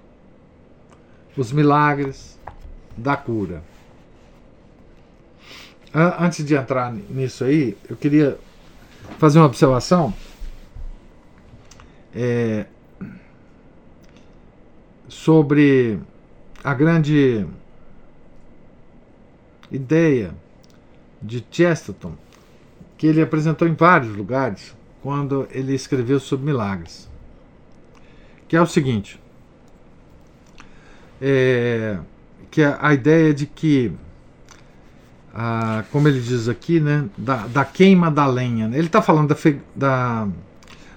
Os 1.38 1.52
milagres 1.52 2.40
da 2.96 3.18
cura. 3.18 3.62
Antes 5.94 6.46
de 6.46 6.56
entrar 6.56 6.94
nisso 6.94 7.44
aí, 7.44 7.78
eu 7.90 7.96
queria 7.96 8.38
fazer 9.18 9.40
uma 9.40 9.46
observação 9.46 10.14
é, 12.14 12.66
sobre 15.08 16.00
a 16.64 16.74
grande 16.74 17.46
ideia 19.72 20.34
de 21.22 21.46
Chesterton, 21.50 22.14
que 22.98 23.08
ele 23.08 23.22
apresentou 23.22 23.68
em 23.68 23.74
vários 23.74 24.16
lugares 24.16 24.74
quando 25.02 25.48
ele 25.52 25.74
escreveu 25.74 26.20
sobre 26.20 26.46
milagres 26.46 27.10
que 28.48 28.56
é 28.56 28.62
o 28.62 28.66
seguinte: 28.66 29.20
é, 31.22 31.98
que 32.52 32.62
é 32.62 32.78
a 32.80 32.94
ideia 32.94 33.34
de 33.34 33.46
que, 33.46 33.92
ah, 35.34 35.84
como 35.92 36.08
ele 36.08 36.20
diz 36.20 36.48
aqui, 36.48 36.80
né, 36.80 37.06
da, 37.18 37.48
da 37.48 37.66
queima 37.66 38.10
da 38.10 38.26
lenha. 38.26 38.68
Né? 38.68 38.78
Ele 38.78 38.88
está 38.88 39.02
falando 39.02 39.30
da, 39.30 39.38
da, 39.76 40.28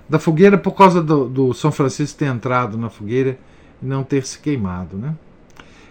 da, 0.08 0.18
fogueira 0.18 0.58
por 0.58 0.72
causa 0.72 1.02
do, 1.02 1.28
do, 1.28 1.54
São 1.54 1.72
Francisco 1.72 2.18
ter 2.18 2.26
entrado 2.26 2.76
na 2.76 2.90
fogueira 2.90 3.38
e 3.82 3.86
não 3.86 4.02
ter 4.02 4.24
se 4.24 4.38
queimado. 4.38 4.96
Né? 4.96 5.14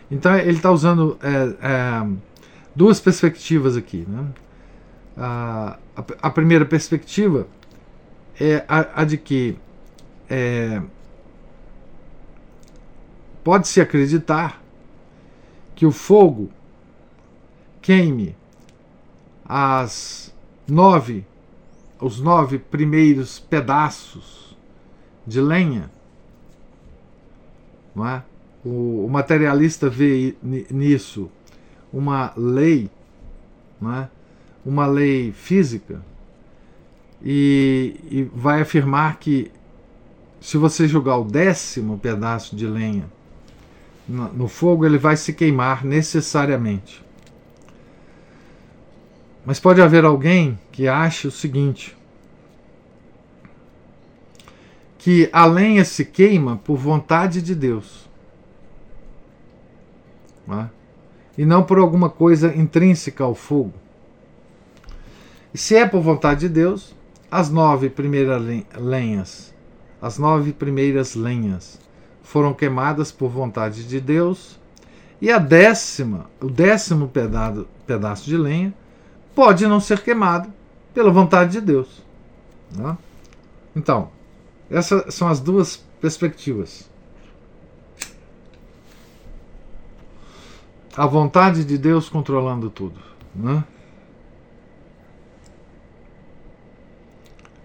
Então 0.09 0.35
ele 0.35 0.57
está 0.57 0.71
usando 0.71 1.17
é, 1.21 1.67
é, 1.67 2.07
duas 2.75 2.99
perspectivas 2.99 3.75
aqui. 3.75 4.05
Né? 4.07 4.25
a, 5.17 5.77
a, 6.21 6.29
primeira 6.29 6.65
perspectiva 6.65 7.47
é 8.39 8.63
a, 8.67 9.01
a 9.01 9.03
de 9.03 9.17
que 9.17 9.57
é, 10.29 10.81
Pode-se 13.47 13.79
acreditar 13.79 14.61
que 15.73 15.85
o 15.85 15.91
fogo 15.93 16.49
queime 17.81 18.35
as 19.45 20.35
nove, 20.67 21.25
os 21.97 22.19
nove 22.19 22.59
primeiros 22.59 23.39
pedaços 23.39 24.53
de 25.25 25.39
lenha, 25.39 25.89
não 27.95 28.05
é? 28.05 28.21
O, 28.65 29.05
o 29.05 29.09
materialista 29.09 29.89
vê 29.89 30.35
nisso 30.43 31.31
uma 31.93 32.33
lei 32.35 32.91
não 33.79 33.95
é? 33.95 34.09
uma 34.65 34.85
lei 34.85 35.31
física 35.31 36.03
e, 37.23 37.95
e 38.11 38.23
vai 38.23 38.59
afirmar 38.59 39.19
que 39.19 39.49
se 40.41 40.57
você 40.57 40.85
jogar 40.85 41.15
o 41.15 41.23
décimo 41.23 41.97
pedaço 41.97 42.53
de 42.53 42.67
lenha 42.67 43.15
no 44.07 44.47
fogo, 44.47 44.85
ele 44.85 44.97
vai 44.97 45.17
se 45.17 45.33
queimar 45.33 45.83
necessariamente. 45.83 47.03
Mas 49.45 49.59
pode 49.59 49.81
haver 49.81 50.05
alguém 50.05 50.57
que 50.71 50.87
ache 50.87 51.27
o 51.27 51.31
seguinte: 51.31 51.95
que 54.97 55.29
a 55.33 55.45
lenha 55.45 55.83
se 55.83 56.05
queima 56.05 56.57
por 56.57 56.77
vontade 56.77 57.41
de 57.41 57.53
Deus. 57.53 58.09
Não 60.45 60.61
é? 60.61 60.69
E 61.37 61.45
não 61.45 61.63
por 61.63 61.77
alguma 61.77 62.09
coisa 62.09 62.55
intrínseca 62.55 63.23
ao 63.23 63.35
fogo. 63.35 63.73
E 65.53 65.57
se 65.57 65.75
é 65.75 65.85
por 65.85 66.01
vontade 66.01 66.41
de 66.41 66.49
Deus, 66.49 66.95
as 67.29 67.49
nove 67.49 67.89
primeiras 67.89 68.41
lenhas, 68.77 69.53
as 70.01 70.17
nove 70.17 70.53
primeiras 70.53 71.13
lenhas 71.13 71.86
foram 72.27 72.53
queimadas 72.53 73.09
por 73.09 73.29
vontade 73.29 73.87
de 73.87 74.01
Deus, 74.01 74.59
e 75.21 75.31
a 75.31 75.37
décima, 75.37 76.29
o 76.41 76.49
décimo 76.49 77.07
pedaço, 77.07 77.65
pedaço 77.87 78.25
de 78.25 78.35
lenha, 78.35 78.73
pode 79.33 79.65
não 79.65 79.79
ser 79.79 80.01
queimado 80.01 80.51
pela 80.93 81.09
vontade 81.09 81.53
de 81.53 81.61
Deus. 81.61 81.87
Né? 82.69 82.97
Então, 83.73 84.11
essas 84.69 85.15
são 85.15 85.29
as 85.29 85.39
duas 85.39 85.77
perspectivas. 86.01 86.89
A 90.97 91.05
vontade 91.05 91.63
de 91.63 91.77
Deus 91.77 92.09
controlando 92.09 92.69
tudo. 92.69 92.99
Né? 93.33 93.63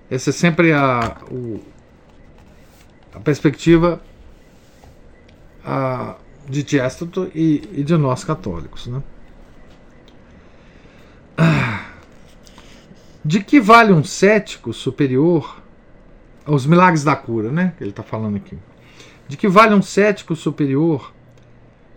Essa 0.09 0.31
é 0.31 0.33
sempre 0.33 0.72
a, 0.72 1.16
o, 1.29 1.61
a 3.12 3.18
perspectiva 3.18 4.01
de 6.48 6.68
Chesterton 6.68 7.29
e, 7.35 7.62
e, 7.72 7.85
de 7.85 7.96
nós 7.96 8.25
católicos. 8.25 8.87
Né? 8.87 9.03
De 13.25 13.42
que 13.42 13.61
vale 13.61 13.92
um 13.92 14.03
cético 14.03 14.72
superior 14.72 15.62
os 16.46 16.66
milagres 16.66 17.05
da 17.05 17.14
cura, 17.14 17.53
né? 17.53 17.72
Que 17.77 17.85
ele 17.85 17.90
está 17.90 18.03
falando 18.03 18.37
aqui. 18.37 18.59
De 19.29 19.37
que 19.37 19.48
vale 19.48 19.75
um 19.75 19.83
cético 19.83 20.35
superior 20.35 21.12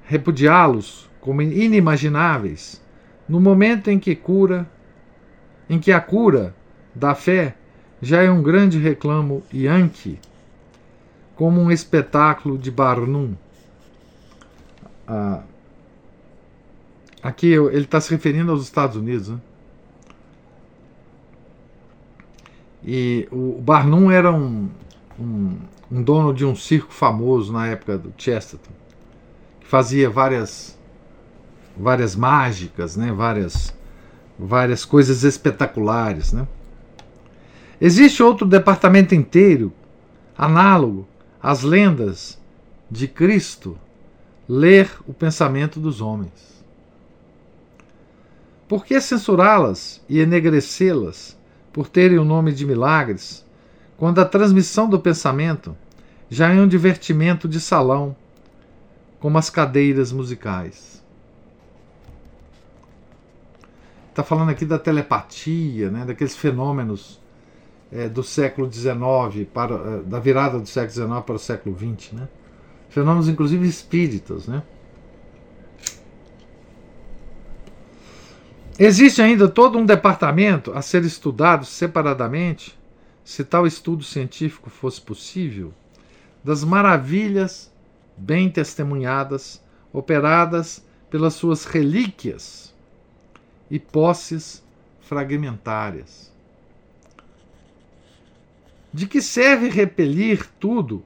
repudiá-los 0.03 1.09
como 1.19 1.41
inimagináveis 1.41 2.81
no 3.27 3.39
momento 3.39 3.89
em 3.89 3.97
que 3.97 4.15
cura, 4.15 4.69
em 5.67 5.79
que 5.79 5.91
a 5.91 5.99
cura 5.99 6.55
da 6.93 7.15
fé 7.15 7.55
já 8.01 8.21
é 8.21 8.29
um 8.29 8.43
grande 8.43 8.77
reclamo 8.77 9.43
yankee, 9.51 10.19
como 11.35 11.59
um 11.59 11.71
espetáculo 11.71 12.57
de 12.57 12.69
Barnum. 12.69 13.35
Ah, 15.07 15.43
aqui 17.21 17.47
ele 17.47 17.83
está 17.83 17.99
se 18.01 18.11
referindo 18.11 18.51
aos 18.51 18.63
Estados 18.63 18.95
Unidos, 18.95 19.29
né? 19.29 19.39
E 22.83 23.27
o 23.31 23.59
Barnum 23.61 24.11
era 24.11 24.31
um, 24.31 24.69
um, 25.19 25.57
um, 25.91 26.03
dono 26.03 26.31
de 26.33 26.45
um 26.45 26.55
circo 26.55 26.93
famoso 26.93 27.51
na 27.51 27.65
época 27.67 27.97
do 27.97 28.13
Chesterton, 28.15 28.71
que 29.59 29.65
fazia 29.65 30.07
várias 30.07 30.77
várias 31.77 32.15
mágicas, 32.15 32.95
né? 32.95 33.11
várias, 33.11 33.73
várias 34.39 34.85
coisas 34.85 35.23
espetaculares. 35.23 36.31
Né? 36.31 36.47
Existe 37.79 38.23
outro 38.23 38.47
departamento 38.47 39.13
inteiro, 39.13 39.73
análogo 40.37 41.07
às 41.41 41.61
lendas 41.61 42.39
de 42.89 43.07
Cristo, 43.07 43.77
ler 44.47 44.89
o 45.07 45.13
pensamento 45.13 45.79
dos 45.79 46.01
homens. 46.01 46.63
Por 48.67 48.85
que 48.85 48.99
censurá-las 48.99 50.01
e 50.09 50.19
enegrecê-las 50.19 51.37
por 51.71 51.87
terem 51.87 52.17
o 52.17 52.23
nome 52.23 52.51
de 52.53 52.65
milagres, 52.65 53.45
quando 53.97 54.19
a 54.19 54.25
transmissão 54.25 54.89
do 54.89 54.99
pensamento 54.99 55.75
já 56.29 56.51
é 56.53 56.59
um 56.59 56.67
divertimento 56.67 57.47
de 57.47 57.59
salão, 57.59 58.15
como 59.19 59.37
as 59.37 59.49
cadeiras 59.49 60.11
musicais. 60.11 61.03
Está 64.09 64.23
falando 64.23 64.49
aqui 64.49 64.65
da 64.65 64.79
telepatia, 64.79 65.89
né, 65.91 66.05
daqueles 66.05 66.35
fenômenos 66.35 67.19
é, 67.91 68.07
do 68.07 68.23
século 68.23 68.71
XIX, 68.71 69.47
para, 69.53 69.75
é, 69.75 70.01
da 70.03 70.19
virada 70.19 70.59
do 70.59 70.67
século 70.67 70.91
XIX 71.09 71.25
para 71.25 71.35
o 71.35 71.39
século 71.39 71.77
XX. 71.77 72.13
Né? 72.13 72.27
Fenômenos, 72.95 73.27
inclusive, 73.27 73.67
espíritas. 73.67 74.47
Né? 74.47 74.63
Existe 78.79 79.21
ainda 79.21 79.49
todo 79.49 79.77
um 79.77 79.85
departamento 79.85 80.71
a 80.71 80.81
ser 80.81 81.03
estudado 81.03 81.65
separadamente, 81.65 82.73
se 83.21 83.43
tal 83.43 83.67
estudo 83.67 84.01
científico 84.01 84.69
fosse 84.69 85.01
possível, 85.01 85.73
das 86.41 86.63
maravilhas 86.63 87.69
bem 88.15 88.49
testemunhadas, 88.49 89.61
operadas 89.91 90.81
pelas 91.09 91.33
suas 91.33 91.65
relíquias 91.65 92.73
e 93.69 93.77
posses 93.77 94.63
fragmentárias. 95.01 96.31
De 98.93 99.05
que 99.05 99.21
serve 99.21 99.67
repelir 99.67 100.47
tudo 100.61 101.03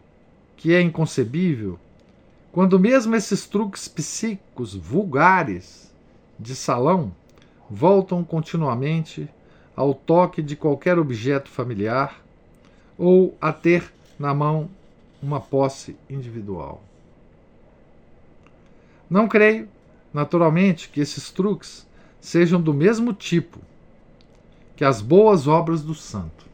que 0.60 0.74
é 0.74 0.82
inconcebível, 0.82 1.80
quando 2.52 2.78
mesmo 2.78 3.16
esses 3.16 3.48
truques 3.48 3.88
psíquicos 3.88 4.76
vulgares 4.76 5.90
de 6.38 6.54
salão 6.54 7.14
voltam 7.70 8.26
continuamente 8.26 9.30
ao 9.74 9.94
toque 9.94 10.42
de 10.42 10.58
qualquer 10.58 11.00
objeto 11.00 11.48
familiar 11.48 12.22
ou 12.98 13.38
a 13.40 13.54
ter 13.54 13.90
na 14.20 14.34
mão 14.34 14.70
uma 15.24 15.40
posse 15.40 15.96
individual. 16.10 16.84
Não 19.10 19.30
creio, 19.30 19.70
naturalmente, 20.14 20.90
que 20.90 21.00
esses 21.00 21.32
truques 21.32 21.88
sejam 22.20 22.62
do 22.62 22.74
mesmo 22.74 23.14
tipo 23.14 23.62
que 24.76 24.84
as 24.84 25.02
boas 25.02 25.48
obras 25.48 25.82
do 25.82 25.96
santo, 25.96 26.46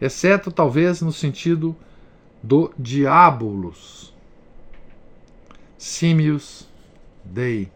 exceto 0.00 0.50
talvez 0.50 1.02
no 1.02 1.12
sentido 1.12 1.76
do 2.42 2.72
diabolos, 2.78 4.12
simius 5.78 6.66
dei. 7.24 7.70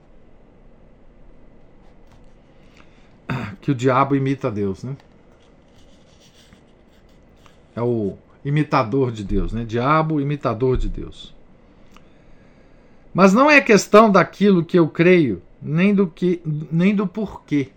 que 3.61 3.71
o 3.71 3.75
diabo 3.75 4.17
imita 4.17 4.51
Deus, 4.51 4.83
né? 4.83 4.97
É 7.75 7.83
o 7.83 8.17
imitador 8.45 9.13
de 9.13 9.23
Deus, 9.23 9.53
né? 9.53 9.65
Diabo, 9.65 10.21
imitador 10.21 10.77
de 10.77 10.89
Deus. 10.89 11.35
Mas 13.13 13.33
não 13.33 13.51
é 13.51 13.61
questão 13.61 14.11
daquilo 14.11 14.65
que 14.65 14.79
eu 14.79 14.89
creio, 14.89 15.43
nem 15.61 15.95
do 15.95 16.07
que, 16.07 16.41
nem 16.45 16.95
do 16.95 17.07
porquê, 17.07 17.71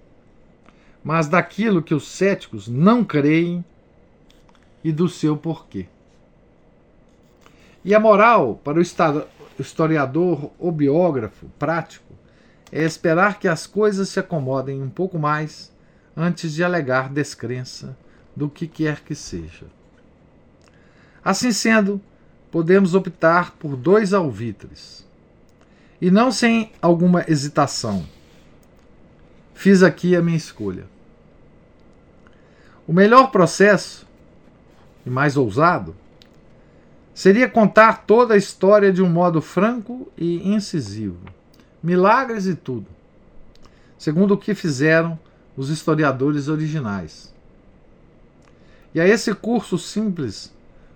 mas 1.04 1.28
daquilo 1.28 1.82
que 1.82 1.94
os 1.94 2.08
céticos 2.08 2.68
não 2.68 3.04
creem 3.04 3.64
e 4.84 4.92
do 4.92 5.08
seu 5.08 5.38
porquê. 5.38 5.88
E 7.84 7.96
a 7.96 8.00
moral 8.00 8.60
para 8.64 8.78
o 8.78 8.82
historiador 9.62 10.52
ou 10.60 10.72
biógrafo 10.72 11.48
prático 11.58 12.14
é 12.72 12.84
esperar 12.84 13.40
que 13.40 13.48
as 13.48 13.66
coisas 13.66 14.10
se 14.10 14.20
acomodem 14.20 14.82
um 14.82 14.90
pouco 14.90 15.18
mais 15.18 15.72
antes 16.16 16.54
de 16.54 16.64
alegar 16.64 17.10
descrença 17.10 17.98
do 18.36 18.50
que 18.50 18.68
quer 18.68 19.02
que 19.02 19.16
seja. 19.16 19.66
Assim 21.24 21.52
sendo, 21.52 22.02
podemos 22.52 22.96
optar 22.96 23.52
por 23.54 23.76
dois 23.76 24.14
alvitres. 24.14 25.08
E 26.02 26.10
não 26.10 26.32
sem 26.32 26.72
alguma 26.82 27.26
hesitação. 27.28 28.06
Fiz 29.54 29.84
aqui 29.84 30.16
a 30.16 30.22
minha 30.22 30.38
escolha. 30.38 30.86
O 32.88 32.94
melhor 32.94 33.32
processo, 33.32 34.08
e 35.06 35.10
mais 35.10 35.36
ousado, 35.36 35.96
seria 37.20 37.50
contar 37.50 38.06
toda 38.06 38.34
a 38.34 38.38
história 38.38 38.94
de 38.94 39.04
um 39.04 39.10
modo 39.10 39.42
franco 39.42 40.10
e 40.18 40.54
incisivo 40.54 41.20
milagres 41.84 42.46
e 42.46 42.56
tudo, 42.56 42.86
segundo 43.98 44.36
o 44.36 44.38
que 44.38 44.56
fizeram 44.56 45.20
os 45.58 45.70
historiadores 45.70 46.48
originais. 46.48 47.34
E 48.96 49.02
a 49.02 49.06
esse 49.06 49.34
curso 49.34 49.78
simples, 49.78 50.56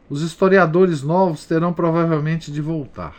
os 0.09 0.21
historiadores 0.21 1.03
novos 1.03 1.43
terão 1.43 1.73
provavelmente 1.73 2.53
de 2.53 2.61
voltar. 2.61 3.17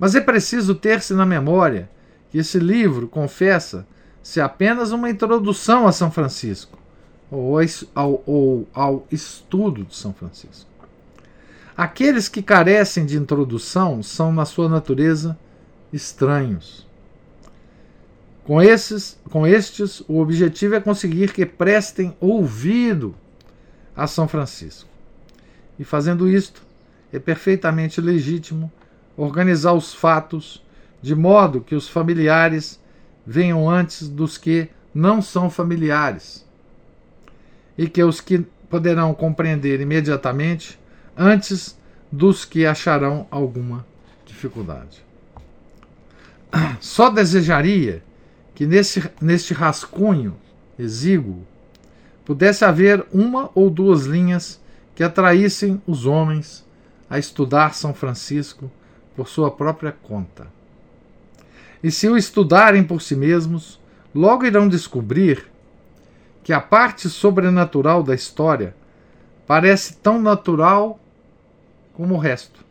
Mas 0.00 0.16
é 0.16 0.20
preciso 0.20 0.74
ter-se 0.74 1.14
na 1.14 1.24
memória 1.24 1.88
que 2.32 2.38
esse 2.38 2.58
livro 2.58 3.06
confessa 3.06 3.86
ser 4.20 4.40
apenas 4.40 4.90
uma 4.90 5.08
introdução 5.08 5.86
a 5.86 5.92
São 5.92 6.10
Francisco, 6.10 6.76
ou 7.30 7.56
ao, 7.94 8.20
ou 8.26 8.66
ao 8.74 9.06
estudo 9.12 9.84
de 9.84 9.94
São 9.94 10.12
Francisco. 10.12 10.71
Aqueles 11.76 12.28
que 12.28 12.42
carecem 12.42 13.06
de 13.06 13.16
introdução 13.16 14.02
são, 14.02 14.32
na 14.32 14.44
sua 14.44 14.68
natureza, 14.68 15.38
estranhos. 15.92 16.86
Com, 18.44 18.60
esses, 18.60 19.18
com 19.30 19.46
estes, 19.46 20.00
o 20.08 20.18
objetivo 20.18 20.74
é 20.74 20.80
conseguir 20.80 21.32
que 21.32 21.46
prestem 21.46 22.16
ouvido 22.20 23.14
a 23.96 24.06
São 24.06 24.26
Francisco. 24.26 24.88
E 25.78 25.84
fazendo 25.84 26.28
isto, 26.28 26.62
é 27.12 27.18
perfeitamente 27.18 28.00
legítimo 28.00 28.70
organizar 29.16 29.72
os 29.72 29.94
fatos 29.94 30.62
de 31.00 31.14
modo 31.14 31.60
que 31.60 31.74
os 31.74 31.88
familiares 31.88 32.80
venham 33.26 33.68
antes 33.68 34.08
dos 34.08 34.36
que 34.38 34.68
não 34.94 35.22
são 35.22 35.48
familiares, 35.48 36.46
e 37.76 37.88
que 37.88 38.02
os 38.02 38.20
que 38.20 38.44
poderão 38.68 39.14
compreender 39.14 39.80
imediatamente 39.80 40.78
antes 41.16 41.78
dos 42.10 42.44
que 42.44 42.66
acharão 42.66 43.26
alguma 43.30 43.86
dificuldade. 44.26 45.02
Só 46.80 47.08
desejaria 47.08 48.02
que 48.54 48.66
nesse, 48.66 49.10
neste 49.20 49.54
rascunho 49.54 50.36
exíguo 50.78 51.46
pudesse 52.24 52.64
haver 52.64 53.04
uma 53.12 53.50
ou 53.54 53.70
duas 53.70 54.04
linhas 54.04 54.60
que 54.94 55.02
atraíssem 55.02 55.80
os 55.86 56.06
homens 56.06 56.64
a 57.08 57.18
estudar 57.18 57.74
São 57.74 57.94
Francisco 57.94 58.70
por 59.16 59.28
sua 59.28 59.50
própria 59.50 59.92
conta. 59.92 60.46
E 61.82 61.90
se 61.90 62.08
o 62.08 62.16
estudarem 62.16 62.84
por 62.84 63.02
si 63.02 63.16
mesmos, 63.16 63.80
logo 64.14 64.46
irão 64.46 64.68
descobrir 64.68 65.50
que 66.44 66.52
a 66.52 66.60
parte 66.60 67.08
sobrenatural 67.08 68.02
da 68.02 68.14
história 68.14 68.74
parece 69.46 69.96
tão 69.96 70.20
natural 70.20 70.98
como 71.94 72.14
o 72.14 72.18
resto. 72.18 72.64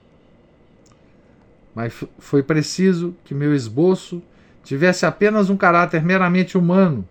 Mas 1.73 1.93
foi 2.19 2.43
preciso 2.43 3.15
que 3.23 3.33
meu 3.33 3.55
esboço 3.55 4.21
tivesse 4.63 5.05
apenas 5.05 5.49
um 5.49 5.57
caráter 5.57 6.03
meramente 6.03 6.57
humano, 6.57 7.07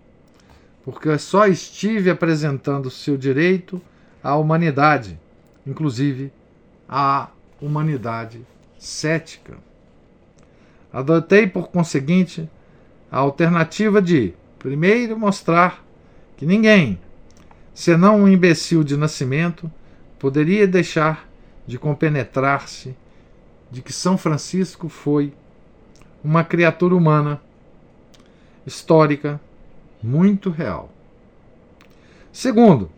porque 0.84 1.16
só 1.18 1.46
estive 1.46 2.10
apresentando 2.10 2.90
seu 2.90 3.16
direito 3.16 3.80
à 4.22 4.36
humanidade, 4.36 5.18
inclusive 5.66 6.32
à 6.88 7.28
humanidade 7.60 8.44
cética. 8.78 9.56
Adotei, 10.92 11.46
por 11.46 11.68
conseguinte, 11.68 12.48
a 13.10 13.18
alternativa 13.18 14.02
de, 14.02 14.34
primeiro, 14.58 15.18
mostrar 15.18 15.84
que 16.36 16.44
ninguém, 16.44 16.98
senão 17.72 18.22
um 18.22 18.28
imbecil 18.28 18.82
de 18.82 18.96
nascimento, 18.96 19.70
poderia 20.18 20.66
deixar 20.66 21.29
de 21.66 21.78
compenetrar-se 21.78 22.94
de 23.70 23.82
que 23.82 23.92
São 23.92 24.18
Francisco 24.18 24.88
foi 24.88 25.32
uma 26.22 26.44
criatura 26.44 26.94
humana, 26.94 27.40
histórica, 28.66 29.40
muito 30.02 30.50
real. 30.50 30.90
Segundo, 32.32 32.90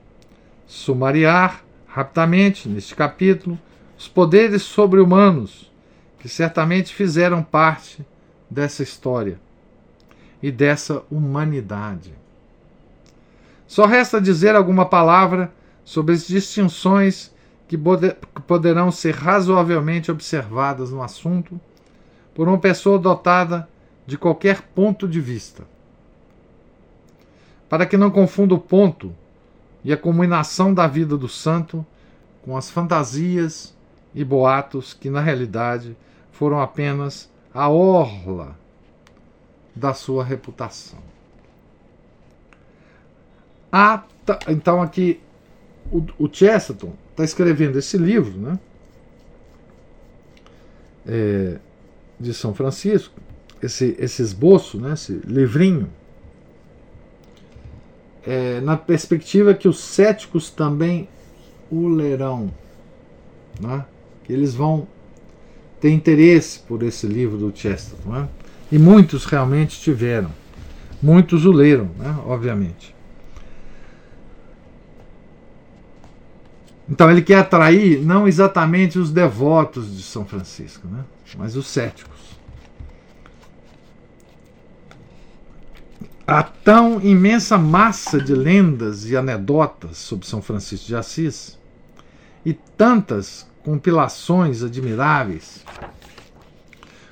sumariar 0.67 1.63
rapidamente, 1.87 2.69
neste 2.69 2.95
capítulo, 2.95 3.59
os 3.99 4.09
poderes 4.09 4.63
sobre-humanos 4.63 5.71
que 6.19 6.29
certamente 6.29 6.95
fizeram 6.95 7.43
parte 7.43 8.05
dessa 8.49 8.83
história 8.83 9.41
e 10.43 10.51
dessa 10.51 11.03
humanidade. 11.11 12.15
Só 13.67 13.87
resta 13.87 14.21
dizer 14.21 14.55
alguma 14.55 14.85
palavra 14.85 15.53
sobre 15.85 16.15
as 16.15 16.27
distinções 16.27 17.32
que 17.73 18.43
poderão 18.47 18.91
ser 18.91 19.15
razoavelmente 19.15 20.11
observadas 20.11 20.91
no 20.91 21.03
assunto 21.03 21.59
por 22.35 22.47
uma 22.47 22.59
pessoa 22.59 22.99
dotada 22.99 23.67
de 24.07 24.19
qualquer 24.19 24.61
ponto 24.61 25.09
de 25.09 25.19
vista. 25.19 25.65
Para 27.71 27.87
que 27.87 27.97
não 27.97 28.11
confunda 28.11 28.55
o 28.55 28.59
ponto 28.59 29.15
e 29.83 29.91
a 29.91 29.97
combinação 29.97 30.75
da 30.75 30.87
vida 30.87 31.17
do 31.17 31.31
santo 31.31 31.85
com 32.43 32.59
as 32.59 32.71
fantasias 32.71 33.75
e 34.15 34.23
boatos 34.23 34.93
que, 34.93 35.09
na 35.09 35.23
realidade, 35.23 35.97
foram 36.31 36.61
apenas 36.61 37.31
a 37.55 37.71
orla 37.71 38.55
da 39.75 39.95
sua 39.95 40.23
reputação. 40.23 40.99
Ah, 43.73 44.03
tá, 44.27 44.41
então 44.49 44.83
aqui 44.83 45.23
o, 45.91 46.05
o 46.19 46.29
Chesterton 46.31 46.93
está 47.13 47.25
escrevendo 47.25 47.79
esse 47.79 47.97
livro, 47.97 48.39
né? 48.39 48.59
É, 51.07 51.59
de 52.19 52.33
São 52.33 52.55
Francisco, 52.55 53.15
esse, 53.63 53.97
esse 53.99 54.23
esboço, 54.23 54.79
né, 54.79 54.93
esse 54.93 55.21
livrinho, 55.27 55.89
é, 58.25 58.61
na 58.61 58.77
perspectiva 58.77 59.53
que 59.53 59.69
os 59.69 59.81
céticos 59.81 60.49
também 60.49 61.09
o 61.71 61.89
lerão, 61.89 62.53
né, 63.61 63.85
que 64.25 64.33
eles 64.33 64.55
vão 64.55 64.87
ter 65.81 65.91
interesse 65.91 66.61
por 66.61 66.83
esse 66.85 67.07
livro 67.07 67.37
do 67.37 67.53
Chesterton. 67.55 68.11
Né, 68.11 68.29
e 68.71 68.79
muitos 68.79 69.25
realmente 69.25 69.81
tiveram, 69.81 70.31
muitos 71.03 71.45
o 71.45 71.51
leram, 71.51 71.91
né, 71.99 72.17
obviamente. 72.25 72.95
Então 76.89 77.11
ele 77.11 77.23
quer 77.23 77.39
atrair 77.39 78.01
não 78.05 78.27
exatamente 78.27 78.99
os 78.99 79.11
devotos 79.11 79.97
de 79.97 80.03
São 80.03 80.25
Francisco, 80.25 80.87
né? 80.89 81.05
mas 81.37 81.57
os 81.57 81.67
céticos. 81.67 82.13
A 86.27 86.43
tão 86.43 87.01
imensa 87.01 87.59
massa 87.59 88.21
de 88.21 88.35
lendas 88.35 89.09
e 89.09 89.17
anedotas 89.17 89.99
sobre 89.99 90.27
São 90.27 90.41
Francisco 90.41 90.87
de 90.87 90.97
Assis 90.97 91.59
e 92.45 92.53
tantas 92.53 93.47
compilações 93.65 94.63
admiráveis, 94.63 95.65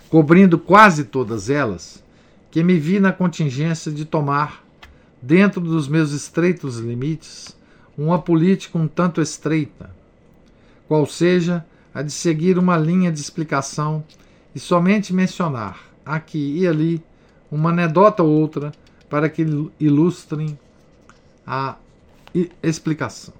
cobrindo 0.08 0.58
quase 0.58 1.04
todas 1.04 1.48
elas, 1.48 2.02
que 2.50 2.64
me 2.64 2.78
vi 2.78 2.98
na 2.98 3.12
contingência 3.12 3.92
de 3.92 4.04
tomar, 4.04 4.64
dentro 5.22 5.60
dos 5.60 5.86
meus 5.86 6.12
estreitos 6.12 6.78
limites, 6.78 7.56
uma 8.04 8.18
política 8.18 8.78
um 8.78 8.88
tanto 8.88 9.20
estreita, 9.20 9.90
qual 10.88 11.04
seja 11.06 11.64
a 11.92 12.02
de 12.02 12.10
seguir 12.10 12.56
uma 12.58 12.76
linha 12.76 13.12
de 13.12 13.20
explicação 13.20 14.02
e 14.54 14.58
somente 14.58 15.12
mencionar, 15.12 15.78
aqui 16.04 16.58
e 16.58 16.66
ali, 16.66 17.02
uma 17.50 17.70
anedota 17.70 18.22
ou 18.22 18.30
outra 18.30 18.72
para 19.08 19.28
que 19.28 19.46
ilustrem 19.78 20.58
a 21.46 21.76
explicação. 22.62 23.34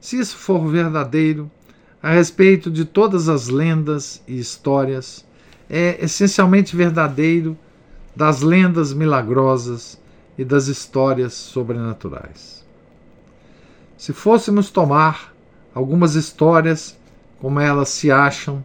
Se 0.00 0.18
isso 0.18 0.36
for 0.36 0.66
verdadeiro, 0.68 1.50
a 2.02 2.10
respeito 2.10 2.70
de 2.70 2.84
todas 2.84 3.28
as 3.28 3.48
lendas 3.48 4.22
e 4.26 4.38
histórias, 4.38 5.24
é 5.68 6.02
essencialmente 6.02 6.76
verdadeiro 6.76 7.58
das 8.14 8.40
lendas 8.40 8.94
milagrosas 8.94 10.00
e 10.38 10.44
das 10.44 10.68
histórias 10.68 11.34
sobrenaturais. 11.34 12.65
Se 13.96 14.12
fôssemos 14.12 14.70
tomar 14.70 15.34
algumas 15.74 16.14
histórias 16.14 16.98
como 17.40 17.60
elas 17.60 17.88
se 17.88 18.10
acham, 18.10 18.62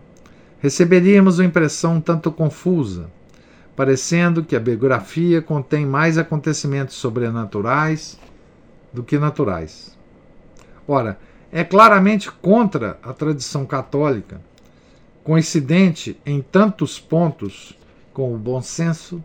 receberíamos 0.60 1.39
uma 1.39 1.46
impressão 1.46 1.96
um 1.96 2.02
tanto 2.02 2.32
confusa, 2.32 3.10
parecendo 3.76 4.44
que 4.44 4.56
a 4.56 4.60
biografia 4.60 5.41
contém 5.41 5.86
mais 5.86 6.17
acontecimentos 6.17 6.96
sobrenaturais 6.96 8.20
do 8.91 9.04
que 9.04 9.17
naturais. 9.17 9.98
Ora, 10.88 11.17
é 11.52 11.63
claramente 11.63 12.30
contra 12.32 13.00
a 13.02 13.13
tradição 13.13 13.65
católica, 13.65 14.41
coincidente 15.24 16.20
em 16.26 16.41
tantos 16.41 17.00
pontos 17.00 17.78
com 18.13 18.34
o 18.34 18.38
bom 18.38 18.62
senso, 18.62 19.24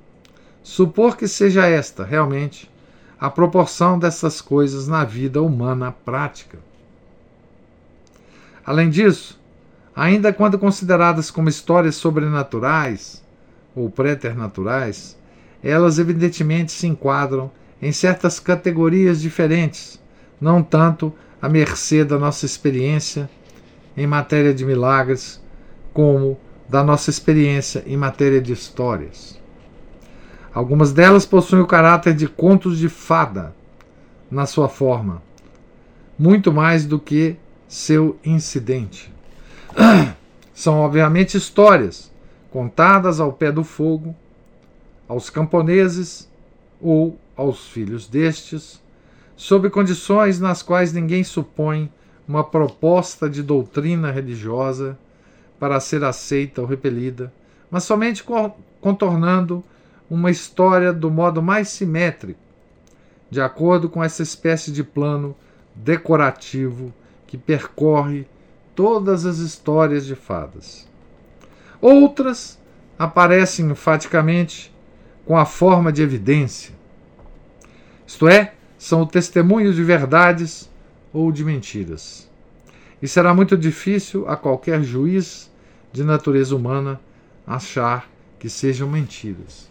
supor 0.62 1.16
que 1.16 1.26
seja 1.26 1.66
esta 1.66 2.04
realmente 2.04 2.70
a 3.18 3.30
proporção 3.30 3.98
dessas 3.98 4.40
coisas 4.40 4.86
na 4.86 5.04
vida 5.04 5.40
humana 5.42 5.92
prática. 6.04 6.58
Além 8.64 8.90
disso, 8.90 9.40
ainda 9.94 10.32
quando 10.32 10.58
consideradas 10.58 11.30
como 11.30 11.48
histórias 11.48 11.94
sobrenaturais 11.94 13.24
ou 13.74 13.88
preternaturais, 13.90 15.16
elas 15.62 15.98
evidentemente 15.98 16.72
se 16.72 16.86
enquadram 16.86 17.50
em 17.80 17.92
certas 17.92 18.38
categorias 18.38 19.20
diferentes, 19.20 20.00
não 20.40 20.62
tanto 20.62 21.12
à 21.40 21.48
mercê 21.48 22.04
da 22.04 22.18
nossa 22.18 22.44
experiência 22.44 23.28
em 23.96 24.06
matéria 24.06 24.52
de 24.52 24.64
milagres, 24.64 25.40
como 25.92 26.38
da 26.68 26.84
nossa 26.84 27.08
experiência 27.08 27.82
em 27.86 27.96
matéria 27.96 28.40
de 28.40 28.52
histórias. 28.52 29.40
Algumas 30.56 30.90
delas 30.90 31.26
possuem 31.26 31.60
o 31.60 31.66
caráter 31.66 32.14
de 32.14 32.26
contos 32.26 32.78
de 32.78 32.88
fada 32.88 33.54
na 34.30 34.46
sua 34.46 34.70
forma, 34.70 35.22
muito 36.18 36.50
mais 36.50 36.86
do 36.86 36.98
que 36.98 37.36
seu 37.68 38.18
incidente. 38.24 39.12
São, 40.54 40.80
obviamente, 40.80 41.36
histórias 41.36 42.10
contadas 42.50 43.20
ao 43.20 43.34
pé 43.34 43.52
do 43.52 43.62
fogo, 43.62 44.16
aos 45.06 45.28
camponeses 45.28 46.26
ou 46.80 47.18
aos 47.36 47.68
filhos 47.68 48.08
destes, 48.08 48.82
sob 49.36 49.68
condições 49.68 50.40
nas 50.40 50.62
quais 50.62 50.90
ninguém 50.90 51.22
supõe 51.22 51.92
uma 52.26 52.42
proposta 52.42 53.28
de 53.28 53.42
doutrina 53.42 54.10
religiosa 54.10 54.98
para 55.60 55.78
ser 55.80 56.02
aceita 56.02 56.62
ou 56.62 56.66
repelida, 56.66 57.30
mas 57.70 57.84
somente 57.84 58.24
contornando 58.80 59.62
uma 60.08 60.30
história 60.30 60.92
do 60.92 61.10
modo 61.10 61.42
mais 61.42 61.68
simétrico, 61.68 62.40
de 63.30 63.40
acordo 63.40 63.88
com 63.88 64.02
essa 64.02 64.22
espécie 64.22 64.70
de 64.70 64.84
plano 64.84 65.36
decorativo 65.74 66.92
que 67.26 67.36
percorre 67.36 68.26
todas 68.74 69.26
as 69.26 69.38
histórias 69.38 70.06
de 70.06 70.14
fadas. 70.14 70.88
Outras 71.80 72.58
aparecem 72.98 73.70
enfaticamente 73.70 74.74
com 75.24 75.36
a 75.36 75.44
forma 75.44 75.92
de 75.92 76.02
evidência, 76.02 76.76
isto 78.06 78.28
é, 78.28 78.52
são 78.78 79.02
o 79.02 79.06
testemunho 79.06 79.74
de 79.74 79.82
verdades 79.82 80.70
ou 81.12 81.32
de 81.32 81.44
mentiras. 81.44 82.30
E 83.02 83.08
será 83.08 83.34
muito 83.34 83.56
difícil 83.56 84.28
a 84.28 84.36
qualquer 84.36 84.82
juiz 84.82 85.50
de 85.92 86.04
natureza 86.04 86.54
humana 86.54 87.00
achar 87.44 88.08
que 88.38 88.48
sejam 88.48 88.88
mentiras. 88.88 89.68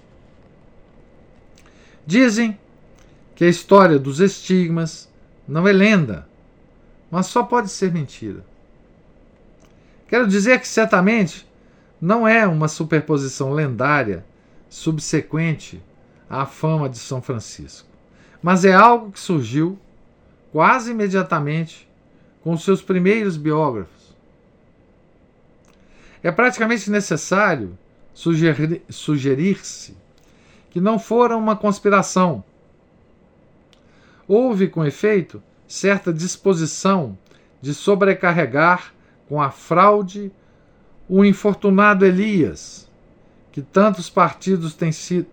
Dizem 2.05 2.57
que 3.35 3.43
a 3.43 3.49
história 3.49 3.97
dos 3.97 4.19
estigmas 4.19 5.09
não 5.47 5.67
é 5.67 5.73
lenda, 5.73 6.27
mas 7.09 7.25
só 7.27 7.43
pode 7.43 7.69
ser 7.69 7.91
mentira. 7.91 8.45
Quero 10.07 10.27
dizer 10.27 10.59
que 10.59 10.67
certamente 10.67 11.47
não 11.99 12.27
é 12.27 12.45
uma 12.47 12.67
superposição 12.67 13.51
lendária 13.51 14.23
subsequente 14.69 15.81
à 16.29 16.45
fama 16.45 16.87
de 16.87 16.99
São 16.99 17.21
Francisco, 17.21 17.87
mas 18.41 18.65
é 18.65 18.73
algo 18.73 19.11
que 19.11 19.19
surgiu 19.19 19.79
quase 20.51 20.91
imediatamente 20.91 21.89
com 22.41 22.55
seus 22.57 22.81
primeiros 22.81 23.37
biógrafos. 23.37 24.15
É 26.21 26.31
praticamente 26.31 26.89
necessário 26.89 27.77
sugerir-se 28.13 29.97
que 30.75 30.81
não 30.81 30.99
fora 30.99 31.37
uma 31.37 31.55
conspiração. 31.55 32.43
Houve, 34.27 34.67
com 34.67 34.83
efeito, 34.83 35.41
certa 35.65 36.11
disposição 36.11 37.17
de 37.61 37.73
sobrecarregar 37.73 38.93
com 39.29 39.41
a 39.41 39.49
fraude 39.49 40.33
o 41.07 41.23
infortunado 41.23 42.05
Elias, 42.05 42.89
que 43.53 43.61
tantos 43.61 44.09
partidos 44.09 44.73
têm, 44.73 44.91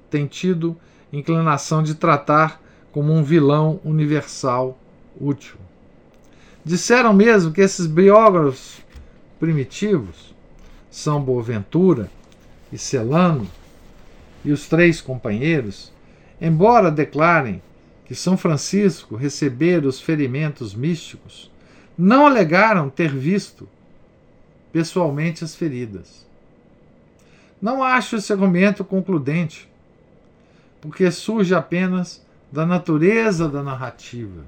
têm 0.09 0.28
tido 0.28 0.76
inclinação 1.12 1.83
de 1.83 1.96
tratar 1.96 2.62
como 2.92 3.12
um 3.12 3.24
vilão 3.24 3.81
universal 3.85 4.78
útil. 5.20 5.57
Disseram 6.64 7.12
mesmo 7.12 7.50
que 7.50 7.62
esses 7.62 7.88
biógrafos 7.88 8.81
primitivos, 9.40 10.37
São 10.88 11.20
Boaventura 11.20 12.09
e 12.72 12.78
Celano, 12.78 13.44
e 14.44 14.50
os 14.50 14.68
três 14.68 15.00
companheiros, 15.00 15.92
embora 16.40 16.90
declarem 16.90 17.62
que 18.05 18.14
São 18.14 18.37
Francisco 18.37 19.16
recebera 19.16 19.87
os 19.87 20.00
ferimentos 20.00 20.74
místicos, 20.74 21.50
não 21.96 22.26
alegaram 22.26 22.90
ter 22.90 23.14
visto 23.14 23.68
pessoalmente 24.72 25.44
as 25.44 25.55
feridas. 25.55 26.26
Não 27.61 27.83
acho 27.83 28.16
esse 28.16 28.33
argumento 28.33 28.85
concludente, 28.85 29.68
porque 30.81 31.11
surge 31.11 31.55
apenas 31.55 32.24
da 32.50 32.66
natureza 32.66 33.48
da 33.48 33.62
narrativa. 33.62 34.44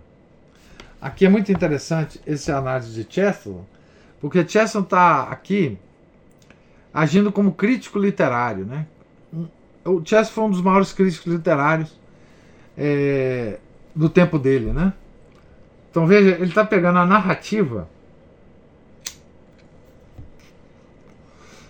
Aqui 1.01 1.25
é 1.27 1.29
muito 1.29 1.53
interessante 1.53 2.21
esse 2.27 2.51
análise 2.51 2.93
de 2.93 3.15
Chesterton, 3.15 3.65
porque 4.21 4.41
Chesterton 4.41 4.81
está 4.81 5.23
aqui 5.25 5.79
agindo 6.93 7.31
como 7.31 7.53
crítico 7.53 7.99
literário, 7.99 8.65
né? 8.65 8.87
O 9.85 10.03
Chess 10.05 10.31
foi 10.31 10.45
um 10.45 10.51
dos 10.51 10.61
maiores 10.61 10.93
críticos 10.93 11.33
literários 11.33 11.99
é, 12.77 13.59
do 13.95 14.09
tempo 14.09 14.39
dele, 14.39 14.73
né? 14.73 14.93
Então 15.91 16.07
veja, 16.07 16.31
ele 16.31 16.47
está 16.47 16.65
pegando 16.65 16.99
a 16.99 17.07
narrativa 17.07 17.89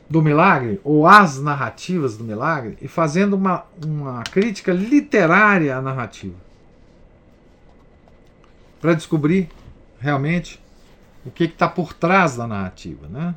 do 0.09 0.23
milagre, 0.23 0.81
ou 0.85 1.07
as 1.07 1.41
narrativas 1.41 2.17
do 2.17 2.25
milagre, 2.25 2.79
e 2.81 2.87
fazendo 2.87 3.35
uma, 3.35 3.65
uma 3.85 4.23
crítica 4.23 4.73
literária 4.73 5.77
à 5.77 5.83
narrativa. 5.83 6.37
Para 8.81 8.95
descobrir 8.95 9.49
realmente 9.99 10.63
o 11.25 11.31
que 11.31 11.45
está 11.45 11.69
por 11.69 11.93
trás 11.93 12.37
da 12.37 12.47
narrativa, 12.47 13.09
né? 13.09 13.35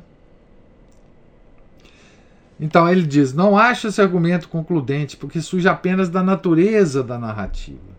Então 2.60 2.88
ele 2.88 3.02
diz: 3.02 3.32
não 3.32 3.56
acho 3.56 3.88
esse 3.88 4.00
argumento 4.00 4.48
concludente, 4.48 5.16
porque 5.16 5.40
surge 5.40 5.68
apenas 5.68 6.08
da 6.08 6.22
natureza 6.22 7.02
da 7.02 7.18
narrativa. 7.18 7.98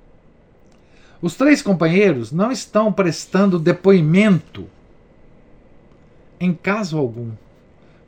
Os 1.22 1.36
três 1.36 1.62
companheiros 1.62 2.32
não 2.32 2.52
estão 2.52 2.92
prestando 2.92 3.60
depoimento 3.60 4.68
em 6.40 6.54
caso 6.54 6.98
algum. 6.98 7.32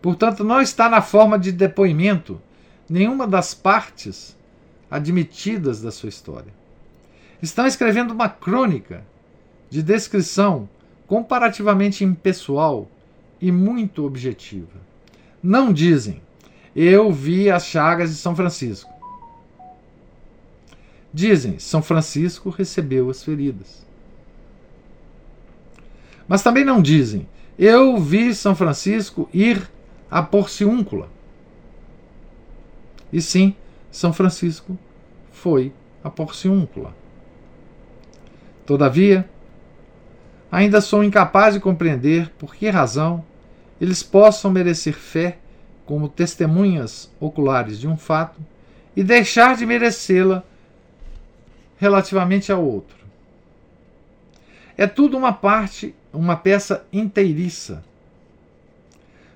Portanto, 0.01 0.43
não 0.43 0.61
está 0.61 0.89
na 0.89 1.01
forma 1.01 1.37
de 1.37 1.51
depoimento 1.51 2.41
nenhuma 2.89 3.27
das 3.27 3.53
partes 3.53 4.35
admitidas 4.89 5.81
da 5.81 5.91
sua 5.91 6.09
história. 6.09 6.53
Estão 7.41 7.65
escrevendo 7.65 8.11
uma 8.11 8.29
crônica 8.29 9.03
de 9.69 9.83
descrição 9.83 10.69
comparativamente 11.05 12.03
impessoal 12.03 12.89
e 13.41 13.51
muito 13.51 14.05
objetiva. 14.05 14.79
Não 15.43 15.73
dizem 15.73 16.21
eu 16.75 17.11
vi 17.11 17.49
as 17.49 17.65
chagas 17.65 18.09
de 18.09 18.15
São 18.15 18.35
Francisco. 18.35 18.91
Dizem, 21.13 21.59
São 21.59 21.81
Francisco 21.81 22.49
recebeu 22.49 23.09
as 23.09 23.23
feridas. 23.23 23.85
Mas 26.27 26.41
também 26.41 26.63
não 26.63 26.81
dizem, 26.81 27.27
eu 27.59 27.97
vi 27.97 28.33
São 28.33 28.55
Francisco 28.55 29.29
ir 29.33 29.69
à 30.09 30.23
porciúncula. 30.23 31.09
E 33.11 33.21
sim, 33.21 33.53
São 33.91 34.13
Francisco 34.13 34.77
foi 35.31 35.73
à 36.01 36.09
porciúncula. 36.09 36.95
Todavia, 38.65 39.29
ainda 40.49 40.79
sou 40.79 41.03
incapaz 41.03 41.55
de 41.55 41.59
compreender 41.59 42.29
por 42.39 42.55
que 42.55 42.69
razão 42.69 43.25
eles 43.81 44.01
possam 44.01 44.49
merecer 44.49 44.93
fé 44.93 45.40
como 45.91 46.07
testemunhas 46.07 47.11
oculares 47.19 47.77
de 47.77 47.85
um 47.85 47.97
fato 47.97 48.39
e 48.95 49.03
deixar 49.03 49.57
de 49.57 49.65
merecê-la 49.65 50.41
relativamente 51.77 52.49
ao 52.49 52.63
outro. 52.63 52.95
É 54.77 54.87
tudo 54.87 55.17
uma 55.17 55.33
parte, 55.33 55.93
uma 56.13 56.37
peça 56.37 56.85
inteiriça. 56.93 57.83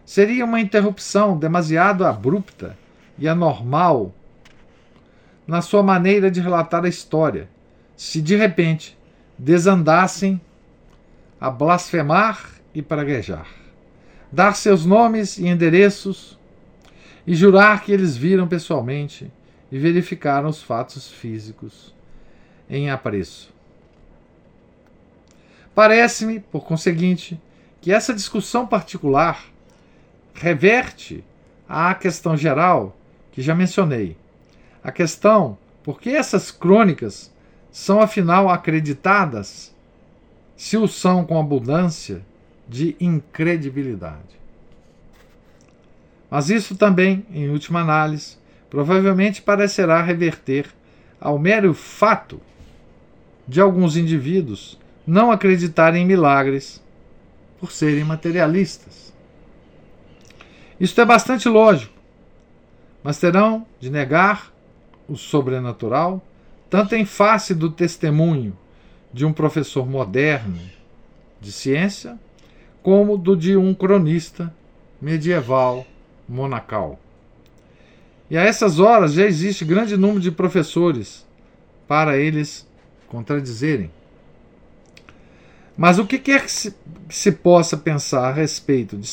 Seria 0.06 0.46
uma 0.46 0.62
interrupção 0.62 1.38
demasiado 1.38 2.06
abrupta 2.06 2.78
e 3.20 3.28
anormal 3.28 4.14
na 5.46 5.62
sua 5.62 5.84
maneira 5.84 6.32
de 6.32 6.40
relatar 6.40 6.86
a 6.86 6.88
história, 6.88 7.50
se 7.98 8.22
de 8.22 8.38
repente 8.38 8.98
desandassem 9.38 10.40
a 11.38 11.50
blasfemar 11.50 12.50
e 12.74 12.82
praguejar, 12.82 13.46
dar 14.32 14.56
seus 14.56 14.86
nomes 14.86 15.38
e 15.38 15.48
endereços 15.48 16.40
e 17.26 17.34
jurar 17.34 17.84
que 17.84 17.92
eles 17.92 18.16
viram 18.16 18.48
pessoalmente 18.48 19.32
e 19.72 19.80
verificaram 19.80 20.50
os 20.50 20.62
fatos 20.62 21.10
físicos 21.10 21.94
em 22.70 22.90
apreço. 22.90 23.54
Parece-me, 25.74 26.40
por 26.40 26.66
conseguinte, 26.66 27.40
que 27.82 27.92
essa 27.92 28.14
discussão 28.14 28.66
particular 28.66 29.46
reverte 30.34 31.24
à 31.68 31.94
questão 31.94 32.38
geral 32.38 32.96
que 33.32 33.42
já 33.42 33.54
mencionei. 33.54 34.16
A 34.84 34.92
questão 34.92 35.58
por 35.84 36.00
que 36.00 36.10
essas 36.10 36.52
crônicas 36.52 37.32
são 37.72 38.00
afinal 38.00 38.50
acreditadas 38.50 39.76
se 40.56 40.78
o 40.78 40.88
são 40.88 41.26
com 41.26 41.40
abundância 41.40 42.26
de 42.68 42.96
incredibilidade. 43.00 44.40
Mas 46.30 46.50
isso 46.50 46.76
também, 46.76 47.26
em 47.32 47.50
última 47.50 47.82
análise, 47.82 48.38
provavelmente 48.70 49.42
parecerá 49.42 50.02
reverter 50.02 50.68
ao 51.20 51.40
mero 51.40 51.74
fato 51.74 52.42
de 53.48 53.62
alguns 53.62 53.96
indivíduos 53.96 54.80
não 55.06 55.32
acreditarem 55.32 56.04
em 56.04 56.06
milagres 56.06 56.84
por 57.60 57.72
serem 57.72 58.04
materialistas. 58.04 59.14
Isto 60.80 61.02
é 61.02 61.06
bastante 61.06 61.48
lógico, 61.48 61.94
mas 63.04 63.20
terão 63.20 63.66
de 63.80 63.90
negar 63.90 64.52
o 65.08 65.16
sobrenatural, 65.16 66.26
tanto 66.70 66.96
em 66.96 67.06
face 67.06 67.54
do 67.54 67.70
testemunho 67.70 68.58
de 69.14 69.26
um 69.26 69.32
professor 69.32 69.88
moderno 69.88 70.60
de 71.40 71.52
ciência, 71.52 72.20
como 72.82 73.18
do 73.18 73.36
de 73.36 73.56
um 73.56 73.74
cronista 73.74 74.54
medieval 75.00 75.86
monacal. 76.28 77.00
E 78.30 78.38
a 78.38 78.44
essas 78.44 78.80
horas 78.80 79.14
já 79.14 79.26
existe 79.26 79.64
grande 79.64 79.96
número 79.98 80.20
de 80.20 80.32
professores 80.32 81.26
para 81.88 82.18
eles 82.18 82.68
contradizerem. 83.08 83.90
Mas 85.78 86.00
o 86.00 86.06
que 86.06 86.18
quer 86.18 86.44
que 86.44 86.52
se, 86.52 86.76
que 87.08 87.16
se 87.16 87.32
possa 87.32 87.78
pensar 87.78 88.30
a 88.30 88.34
respeito 88.34 88.98
de 88.98 89.08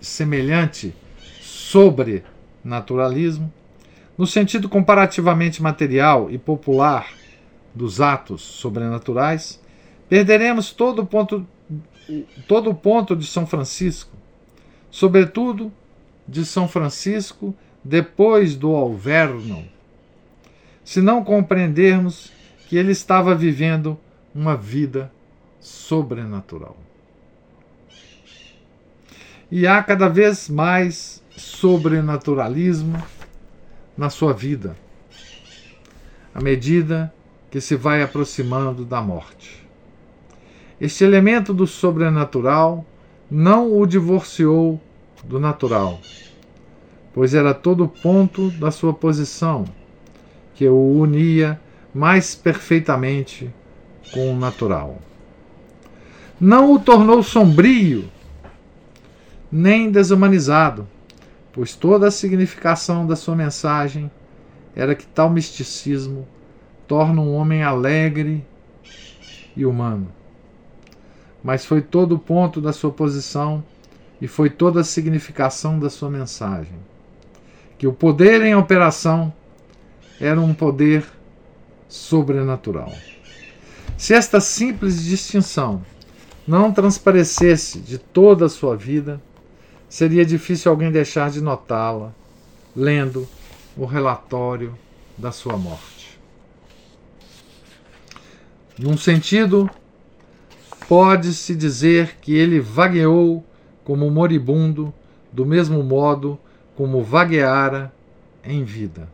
semelhante 0.00 0.94
sobrenaturalismo, 1.40 3.52
no 4.16 4.26
sentido 4.26 4.68
comparativamente 4.68 5.60
material 5.62 6.30
e 6.30 6.38
popular 6.38 7.08
dos 7.74 8.00
atos 8.00 8.42
sobrenaturais, 8.42 9.60
perderemos 10.08 10.70
todo 10.72 11.02
o 11.02 11.06
ponto, 11.06 11.44
todo 12.46 12.70
o 12.70 12.74
ponto 12.74 13.16
de 13.16 13.26
São 13.26 13.46
Francisco, 13.46 14.16
sobretudo 14.90 15.72
de 16.28 16.44
São 16.44 16.68
Francisco 16.68 17.54
depois 17.84 18.56
do 18.56 18.74
Alverno, 18.74 19.64
se 20.84 21.00
não 21.00 21.22
compreendermos 21.22 22.32
que 22.68 22.76
ele 22.76 22.92
estava 22.92 23.34
vivendo 23.34 23.98
uma 24.34 24.56
vida 24.56 25.10
sobrenatural. 25.60 26.76
E 29.50 29.66
há 29.66 29.82
cada 29.82 30.08
vez 30.08 30.48
mais 30.48 31.22
sobrenaturalismo 31.36 33.00
na 33.96 34.10
sua 34.10 34.32
vida, 34.32 34.76
à 36.34 36.40
medida 36.40 37.12
que 37.50 37.60
se 37.60 37.76
vai 37.76 38.02
aproximando 38.02 38.84
da 38.84 39.00
morte. 39.00 39.64
Este 40.80 41.04
elemento 41.04 41.54
do 41.54 41.66
sobrenatural 41.66 42.84
não 43.30 43.72
o 43.78 43.86
divorciou 43.86 44.80
do 45.24 45.40
natural, 45.40 46.00
pois 47.12 47.34
era 47.34 47.54
todo 47.54 47.84
o 47.84 47.88
ponto 47.88 48.50
da 48.50 48.70
sua 48.70 48.92
posição 48.92 49.64
que 50.54 50.68
o 50.68 50.76
unia 50.76 51.60
mais 51.94 52.34
perfeitamente 52.34 53.52
com 54.12 54.32
o 54.32 54.36
natural. 54.36 54.98
Não 56.38 56.72
o 56.72 56.78
tornou 56.78 57.22
sombrio, 57.22 58.10
nem 59.50 59.90
desumanizado, 59.90 60.86
pois 61.52 61.74
toda 61.74 62.08
a 62.08 62.10
significação 62.10 63.06
da 63.06 63.16
sua 63.16 63.34
mensagem 63.34 64.10
era 64.74 64.94
que 64.94 65.06
tal 65.06 65.30
misticismo 65.30 66.28
torna 66.86 67.22
um 67.22 67.34
homem 67.34 67.62
alegre 67.62 68.44
e 69.56 69.64
humano. 69.64 70.08
Mas 71.42 71.64
foi 71.64 71.80
todo 71.80 72.16
o 72.16 72.18
ponto 72.18 72.60
da 72.60 72.72
sua 72.72 72.90
posição 72.90 73.64
e 74.20 74.26
foi 74.26 74.50
toda 74.50 74.80
a 74.80 74.84
significação 74.84 75.78
da 75.78 75.90
sua 75.90 76.10
mensagem. 76.10 76.74
Que 77.78 77.86
o 77.86 77.92
poder 77.92 78.42
em 78.42 78.54
operação 78.54 79.32
era 80.20 80.40
um 80.40 80.54
poder 80.54 81.04
sobrenatural. 81.88 82.92
Se 83.96 84.14
esta 84.14 84.40
simples 84.40 85.02
distinção 85.04 85.82
não 86.46 86.72
transparecesse 86.72 87.80
de 87.80 87.98
toda 87.98 88.46
a 88.46 88.48
sua 88.48 88.76
vida, 88.76 89.20
seria 89.88 90.24
difícil 90.24 90.70
alguém 90.70 90.90
deixar 90.90 91.30
de 91.30 91.40
notá-la, 91.40 92.12
lendo 92.74 93.28
o 93.76 93.84
relatório 93.84 94.76
da 95.16 95.32
sua 95.32 95.56
morte. 95.56 96.18
Num 98.78 98.96
sentido, 98.96 99.70
pode-se 100.88 101.54
dizer 101.54 102.16
que 102.20 102.34
ele 102.34 102.60
vagueou 102.60 103.44
como 103.86 104.10
moribundo, 104.10 104.92
do 105.32 105.46
mesmo 105.46 105.80
modo 105.80 106.36
como 106.74 107.04
vagueara 107.04 107.92
em 108.42 108.64
vida. 108.64 109.08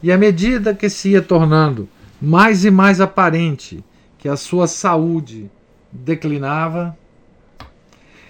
E 0.00 0.12
à 0.12 0.16
medida 0.16 0.72
que 0.72 0.88
se 0.88 1.10
ia 1.10 1.20
tornando 1.20 1.88
mais 2.22 2.64
e 2.64 2.70
mais 2.70 3.00
aparente 3.00 3.84
que 4.18 4.28
a 4.28 4.36
sua 4.36 4.68
saúde 4.68 5.50
declinava, 5.90 6.96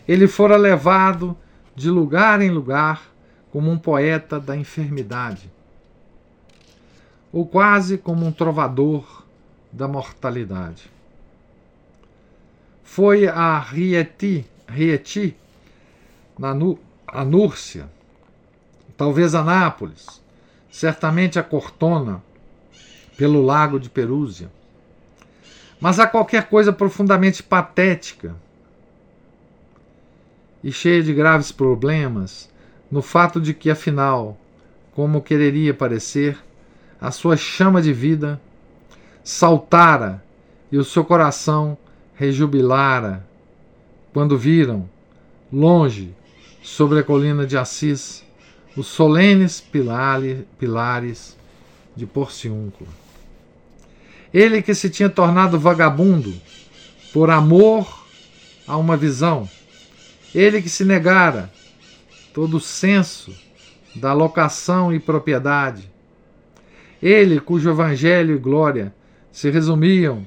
ele 0.08 0.26
fora 0.26 0.56
levado 0.56 1.36
de 1.76 1.90
lugar 1.90 2.40
em 2.40 2.50
lugar 2.50 3.12
como 3.52 3.70
um 3.70 3.76
poeta 3.76 4.40
da 4.40 4.56
enfermidade, 4.56 5.52
ou 7.30 7.44
quase 7.44 7.98
como 7.98 8.24
um 8.24 8.32
trovador 8.32 9.22
da 9.70 9.86
mortalidade. 9.86 10.90
Foi 12.82 13.28
a 13.28 13.58
Rieti, 13.58 14.46
Rieti 14.66 15.36
na 16.38 16.50
a 17.06 17.24
Núrcia, 17.24 17.88
talvez 18.96 19.34
a 19.34 19.44
Nápoles, 19.44 20.22
certamente 20.70 21.38
a 21.38 21.42
Cortona, 21.42 22.22
pelo 23.16 23.42
lago 23.42 23.78
de 23.78 23.88
Perúzia. 23.88 24.50
Mas 25.80 25.98
há 25.98 26.06
qualquer 26.06 26.48
coisa 26.48 26.72
profundamente 26.72 27.42
patética 27.42 28.34
e 30.62 30.72
cheia 30.72 31.02
de 31.02 31.12
graves 31.12 31.52
problemas 31.52 32.50
no 32.90 33.02
fato 33.02 33.40
de 33.40 33.52
que, 33.52 33.70
afinal, 33.70 34.36
como 34.92 35.22
quereria 35.22 35.74
parecer, 35.74 36.38
a 37.00 37.10
sua 37.10 37.36
chama 37.36 37.82
de 37.82 37.92
vida 37.92 38.40
saltara 39.22 40.22
e 40.70 40.78
o 40.78 40.84
seu 40.84 41.04
coração 41.04 41.76
rejubilara 42.14 43.24
quando 44.14 44.38
viram, 44.38 44.88
longe, 45.52 46.14
sobre 46.62 47.00
a 47.00 47.02
colina 47.02 47.44
de 47.44 47.58
Assis, 47.58 48.24
os 48.76 48.86
solenes 48.86 49.60
pilares 49.60 51.36
de 51.96 52.06
Porciúncula. 52.06 52.88
Ele 54.32 54.62
que 54.62 54.72
se 54.72 54.88
tinha 54.88 55.10
tornado 55.10 55.58
vagabundo 55.58 56.32
por 57.12 57.28
amor 57.28 58.06
a 58.66 58.76
uma 58.76 58.96
visão, 58.96 59.48
ele 60.32 60.62
que 60.62 60.68
se 60.68 60.84
negara 60.84 61.52
todo 62.32 62.56
o 62.56 62.60
senso 62.60 63.34
da 63.96 64.12
locação 64.12 64.92
e 64.94 65.00
propriedade. 65.00 65.90
Ele 67.02 67.40
cujo 67.40 67.68
evangelho 67.68 68.36
e 68.36 68.38
glória 68.38 68.94
se 69.32 69.50
resumiam 69.50 70.26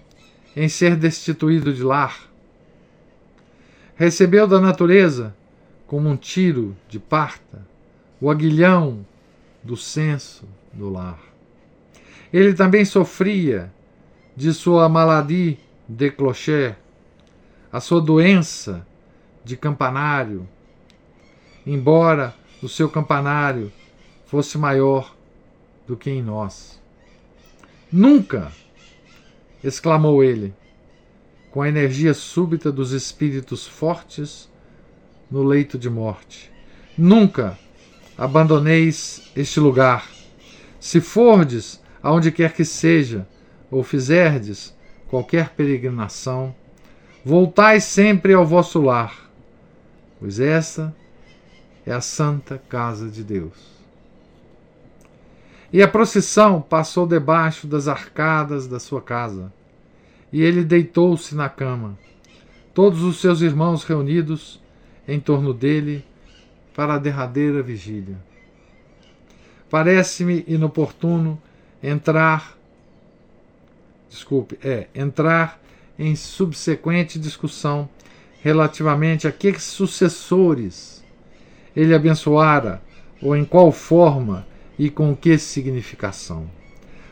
em 0.56 0.68
ser 0.68 0.98
destituído 0.98 1.74
de 1.74 1.84
lar. 1.84 2.27
Recebeu 3.98 4.46
da 4.46 4.62
natureza, 4.62 5.36
como 5.88 6.08
um 6.08 6.16
tiro 6.16 6.78
de 6.88 7.00
parta, 7.00 7.66
o 8.22 8.30
aguilhão 8.30 9.04
do 9.64 9.76
senso 9.76 10.48
do 10.72 10.88
lar. 10.88 11.20
Ele 12.32 12.54
também 12.54 12.86
sofria 12.86 13.74
de 14.36 14.54
sua 14.54 14.88
maladie 14.88 15.58
de 15.90 16.12
clocher, 16.12 16.78
a 17.72 17.80
sua 17.80 18.00
doença 18.00 18.86
de 19.44 19.58
campanário, 19.58 20.48
embora 21.66 22.36
o 22.62 22.70
seu 22.70 22.88
campanário 22.88 23.72
fosse 24.28 24.60
maior 24.60 25.16
do 25.88 25.98
que 25.98 26.12
em 26.12 26.22
nós. 26.22 26.80
Nunca! 27.92 28.52
exclamou 29.64 30.24
ele, 30.24 30.54
com 31.58 31.64
a 31.64 31.68
energia 31.68 32.14
súbita 32.14 32.72
dos 32.72 32.92
espíritos 32.92 33.66
fortes 33.66 34.48
no 35.28 35.42
leito 35.42 35.76
de 35.76 35.90
morte. 35.90 36.52
Nunca 36.96 37.58
abandoneis 38.16 39.32
este 39.36 39.60
lugar. 39.60 40.08
Se 40.80 41.02
fordes 41.02 41.82
aonde 42.04 42.32
quer 42.32 42.54
que 42.54 42.64
seja, 42.64 43.28
ou 43.72 43.84
fizerdes 43.84 44.72
qualquer 45.08 45.50
peregrinação, 45.50 46.54
voltai 47.26 47.80
sempre 47.80 48.36
ao 48.36 48.46
vosso 48.46 48.80
lar 48.80 49.28
pois 50.20 50.40
esta 50.40 50.96
é 51.88 51.92
a 51.92 52.02
santa 52.02 52.62
casa 52.70 53.10
de 53.10 53.24
Deus. 53.24 53.58
E 55.74 55.82
a 55.82 55.88
procissão 55.88 56.62
passou 56.62 57.08
debaixo 57.08 57.66
das 57.66 57.88
arcadas 57.88 58.68
da 58.68 58.80
sua 58.80 59.02
casa, 59.02 59.52
e 60.32 60.42
ele 60.42 60.64
deitou-se 60.64 61.34
na 61.36 61.50
cama, 61.50 61.98
todos 62.74 63.02
os 63.02 63.20
seus 63.20 63.42
irmãos 63.42 63.84
reunidos 63.84 64.62
em 65.08 65.20
torno 65.20 65.54
dele 65.54 66.06
para 66.76 66.96
a 66.96 67.00
derradeira 67.00 67.62
vigília. 67.64 68.18
parece-me 69.70 70.44
inoportuno 70.48 71.42
entrar 71.82 72.58
desculpe, 74.10 74.58
é 74.64 74.88
entrar 74.96 75.62
em 75.98 76.16
subsequente 76.16 77.20
discussão 77.20 77.90
relativamente 78.42 79.28
a 79.28 79.32
que 79.32 79.60
sucessores 79.60 81.04
ele 81.76 81.94
abençoara 81.94 82.82
ou 83.22 83.36
em 83.36 83.44
qual 83.44 83.72
forma 83.72 84.46
e 84.78 84.90
com 84.90 85.16
que 85.16 85.38
significação. 85.38 86.50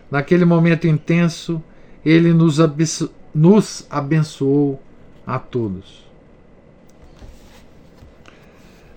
Naquele 0.10 0.46
momento 0.46 0.88
intenso, 0.88 1.62
ele 2.06 2.34
nos, 2.34 2.58
nos 3.34 3.86
abençoou 3.90 4.82
a 5.26 5.40
todos. 5.40 6.06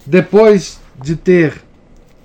Depois 0.04 0.80
de 1.02 1.16
ter 1.16 1.62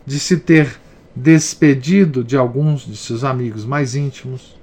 de 0.05 0.19
se 0.19 0.37
ter 0.37 0.79
despedido 1.15 2.23
de 2.23 2.35
alguns 2.35 2.85
de 2.85 2.97
seus 2.97 3.23
amigos 3.23 3.63
mais 3.63 3.95
íntimos, 3.95 4.55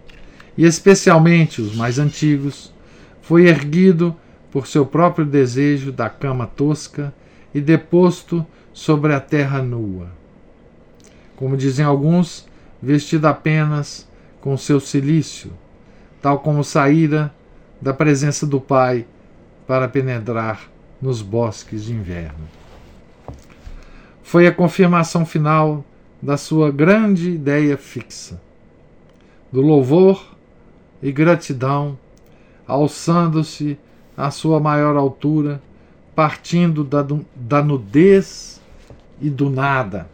e 0.56 0.64
especialmente 0.64 1.62
os 1.62 1.74
mais 1.74 1.98
antigos, 1.98 2.72
foi 3.22 3.46
erguido 3.46 4.14
por 4.50 4.66
seu 4.66 4.84
próprio 4.84 5.24
desejo 5.24 5.92
da 5.92 6.10
cama 6.10 6.46
tosca 6.46 7.14
e 7.54 7.60
deposto 7.60 8.44
sobre 8.72 9.14
a 9.14 9.20
terra 9.20 9.62
nua. 9.62 10.08
Como 11.36 11.56
dizem 11.56 11.84
alguns, 11.84 12.46
vestido 12.82 13.26
apenas 13.26 14.06
com 14.40 14.56
seu 14.56 14.80
silício, 14.80 15.52
tal 16.20 16.38
como 16.38 16.62
saíra 16.62 17.32
da 17.80 17.94
presença 17.94 18.46
do 18.46 18.60
Pai 18.60 19.06
para 19.66 19.88
penetrar 19.88 20.68
nos 21.00 21.22
bosques 21.22 21.84
de 21.84 21.92
inverno. 21.92 22.48
Foi 24.22 24.46
a 24.46 24.52
confirmação 24.52 25.24
final 25.24 25.84
da 26.20 26.36
sua 26.36 26.70
grande 26.70 27.30
ideia 27.30 27.76
fixa, 27.76 28.40
do 29.50 29.60
louvor 29.60 30.36
e 31.02 31.10
gratidão, 31.10 31.98
alçando-se 32.66 33.78
à 34.16 34.30
sua 34.30 34.60
maior 34.60 34.96
altura, 34.96 35.60
partindo 36.14 36.84
da, 36.84 37.04
da 37.34 37.62
nudez 37.62 38.60
e 39.20 39.30
do 39.30 39.48
nada. 39.48 40.08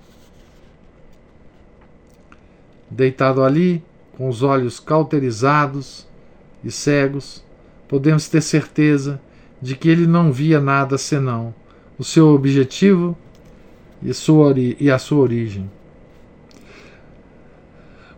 Deitado 2.88 3.42
ali, 3.42 3.82
com 4.16 4.28
os 4.28 4.42
olhos 4.42 4.80
cauterizados 4.80 6.06
e 6.64 6.70
cegos, 6.70 7.44
podemos 7.86 8.28
ter 8.28 8.40
certeza 8.40 9.20
de 9.60 9.76
que 9.76 9.88
ele 9.88 10.06
não 10.06 10.32
via 10.32 10.60
nada 10.60 10.98
senão 10.98 11.54
o 11.98 12.04
seu 12.04 12.28
objetivo 12.28 13.16
e, 14.02 14.12
sua, 14.12 14.54
e 14.58 14.90
a 14.90 14.98
sua 14.98 15.18
origem. 15.18 15.70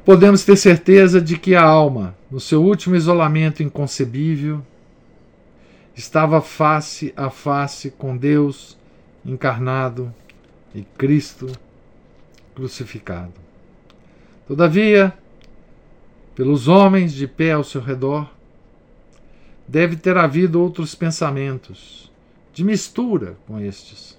Podemos 0.04 0.44
ter 0.44 0.56
certeza 0.56 1.20
de 1.20 1.38
que 1.38 1.54
a 1.54 1.62
alma, 1.62 2.16
no 2.30 2.40
seu 2.40 2.62
último 2.62 2.96
isolamento 2.96 3.62
inconcebível, 3.62 4.62
estava 5.94 6.40
face 6.40 7.12
a 7.16 7.28
face 7.28 7.90
com 7.90 8.16
Deus 8.16 8.78
encarnado 9.24 10.12
e 10.74 10.82
Cristo 10.96 11.46
crucificado. 12.54 13.34
Todavia, 14.46 15.12
pelos 16.38 16.68
homens 16.68 17.12
de 17.14 17.26
pé 17.26 17.50
ao 17.50 17.64
seu 17.64 17.80
redor, 17.80 18.32
deve 19.66 19.96
ter 19.96 20.16
havido 20.16 20.62
outros 20.62 20.94
pensamentos, 20.94 22.12
de 22.54 22.62
mistura 22.62 23.36
com 23.44 23.58
estes, 23.58 24.16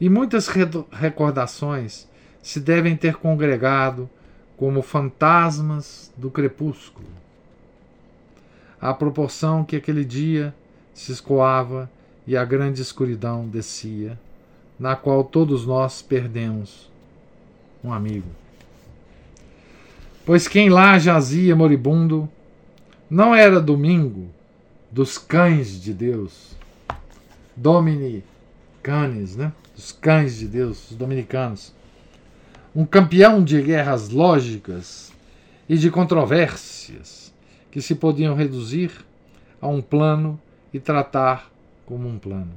e 0.00 0.08
muitas 0.08 0.48
recordações 0.90 2.08
se 2.42 2.58
devem 2.58 2.96
ter 2.96 3.14
congregado 3.14 4.10
como 4.56 4.82
fantasmas 4.82 6.12
do 6.16 6.32
crepúsculo. 6.32 7.06
À 8.80 8.92
proporção 8.92 9.62
que 9.62 9.76
aquele 9.76 10.04
dia 10.04 10.52
se 10.92 11.12
escoava 11.12 11.88
e 12.26 12.36
a 12.36 12.44
grande 12.44 12.82
escuridão 12.82 13.46
descia, 13.46 14.18
na 14.76 14.96
qual 14.96 15.22
todos 15.22 15.64
nós 15.64 16.02
perdemos 16.02 16.90
um 17.84 17.92
amigo. 17.92 18.45
Pois 20.26 20.48
quem 20.48 20.68
lá 20.68 20.98
jazia 20.98 21.54
moribundo 21.54 22.28
não 23.08 23.32
era 23.32 23.60
domingo 23.60 24.28
dos 24.90 25.16
cães 25.16 25.80
de 25.80 25.94
Deus, 25.94 26.56
Domini 27.54 28.24
Canes, 28.82 29.36
né? 29.36 29.52
Os 29.78 29.92
cães 29.92 30.36
de 30.36 30.48
Deus, 30.48 30.90
os 30.90 30.96
dominicanos. 30.96 31.72
Um 32.74 32.84
campeão 32.84 33.44
de 33.44 33.62
guerras 33.62 34.08
lógicas 34.08 35.12
e 35.68 35.76
de 35.78 35.92
controvérsias 35.92 37.32
que 37.70 37.80
se 37.80 37.94
podiam 37.94 38.34
reduzir 38.34 38.90
a 39.60 39.68
um 39.68 39.80
plano 39.80 40.40
e 40.74 40.80
tratar 40.80 41.52
como 41.86 42.08
um 42.08 42.18
plano. 42.18 42.52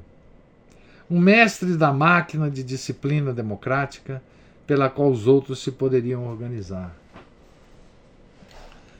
Um 1.07 1.19
mestre 1.19 1.77
da 1.77 1.93
máquina 1.93 2.49
de 2.49 2.63
disciplina 2.63 3.31
democrática 3.31 4.23
pela 4.65 4.89
qual 4.89 5.11
os 5.11 5.27
outros 5.27 5.59
se 5.59 5.71
poderiam 5.71 6.25
organizar. 6.25 6.97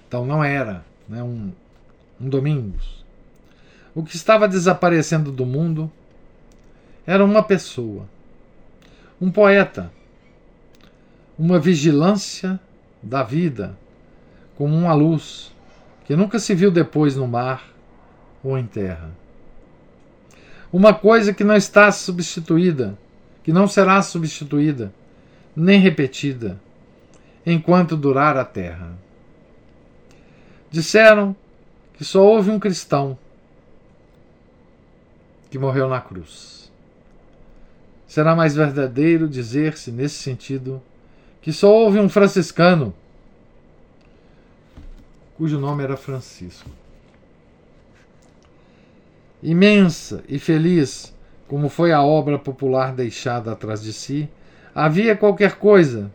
Então 0.10 0.26
não 0.26 0.44
era 0.44 0.84
né, 1.08 1.22
um, 1.22 1.52
um 2.20 2.28
Domingos. 2.28 3.06
O 3.94 4.02
que 4.04 4.16
estava 4.16 4.48
desaparecendo 4.48 5.32
do 5.32 5.46
mundo 5.46 5.92
era 7.06 7.24
uma 7.24 7.44
pessoa, 7.44 8.10
um 9.22 9.30
poeta, 9.30 9.92
uma 11.38 11.60
vigilância 11.60 12.60
da 13.04 13.22
vida, 13.22 13.78
como 14.58 14.76
uma 14.76 14.96
luz 14.96 15.54
que 16.06 16.16
nunca 16.16 16.40
se 16.40 16.56
viu 16.56 16.72
depois 16.72 17.16
no 17.16 17.28
mar 17.28 17.64
ou 18.44 18.58
em 18.58 18.66
terra. 18.66 19.12
Uma 20.74 20.92
coisa 20.92 21.36
que 21.36 21.44
não 21.44 21.56
está 21.56 21.92
substituída, 21.92 22.98
que 23.44 23.54
não 23.54 23.68
será 23.68 24.02
substituída, 24.02 24.92
nem 25.56 25.80
repetida, 25.80 26.60
enquanto 27.46 27.96
durar 27.96 28.38
a 28.38 28.44
terra. 28.44 28.98
Disseram 30.72 31.36
que 31.94 32.06
só 32.06 32.24
houve 32.24 32.52
um 32.52 32.60
cristão 32.60 33.18
que 35.50 35.58
morreu 35.58 35.90
na 35.90 36.00
cruz. 36.00 36.72
Será 38.08 38.36
mais 38.36 38.56
verdadeiro 38.56 39.28
dizer-se, 39.28 39.92
nesse 39.92 40.16
sentido, 40.16 40.82
que 41.42 41.52
só 41.52 41.74
houve 41.74 42.00
um 42.00 42.10
franciscano 42.10 42.94
cujo 45.36 45.60
nome 45.60 45.84
era 45.84 45.96
Francisco 45.96 46.70
imensa 49.42 50.24
e 50.28 50.38
feliz 50.38 51.14
como 51.48 51.70
foi 51.70 51.92
a 51.92 52.04
obra 52.04 52.38
popular 52.38 52.94
deixada 52.94 53.52
atrás 53.52 53.82
de 53.82 53.92
si, 53.92 54.30
havia 54.76 55.16
qualquer 55.16 55.56
coisa 55.56 56.12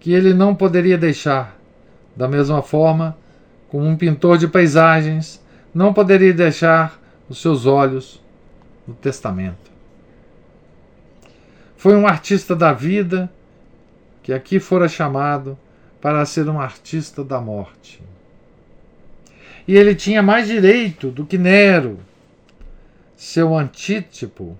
que 0.00 0.12
ele 0.12 0.32
não 0.32 0.54
poderia 0.54 0.96
deixar, 0.96 1.56
da 2.16 2.26
mesma 2.26 2.62
forma 2.62 3.16
como 3.72 3.86
um 3.86 3.96
pintor 3.96 4.36
de 4.36 4.46
paisagens 4.46 5.42
não 5.72 5.94
poderia 5.94 6.34
deixar 6.34 7.00
os 7.26 7.40
seus 7.40 7.64
olhos 7.64 8.22
no 8.86 8.92
testamento. 8.92 9.72
Foi 11.74 11.96
um 11.96 12.06
artista 12.06 12.54
da 12.54 12.74
vida 12.74 13.32
que 14.22 14.30
aqui 14.30 14.60
fora 14.60 14.90
chamado 14.90 15.58
para 16.02 16.22
ser 16.26 16.50
um 16.50 16.60
artista 16.60 17.24
da 17.24 17.40
morte. 17.40 18.02
E 19.66 19.74
ele 19.74 19.94
tinha 19.94 20.22
mais 20.22 20.48
direito 20.48 21.10
do 21.10 21.24
que 21.24 21.38
Nero 21.38 21.98
seu 23.16 23.56
antítipo 23.56 24.54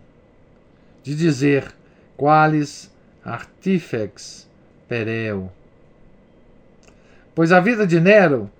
de 1.03 1.15
dizer 1.15 1.71
qualis 2.17 2.91
artifex 3.23 4.49
pereo. 4.89 5.53
Pois 7.35 7.53
a 7.53 7.61
vida 7.61 7.87
de 7.87 8.01
Nero 8.01 8.51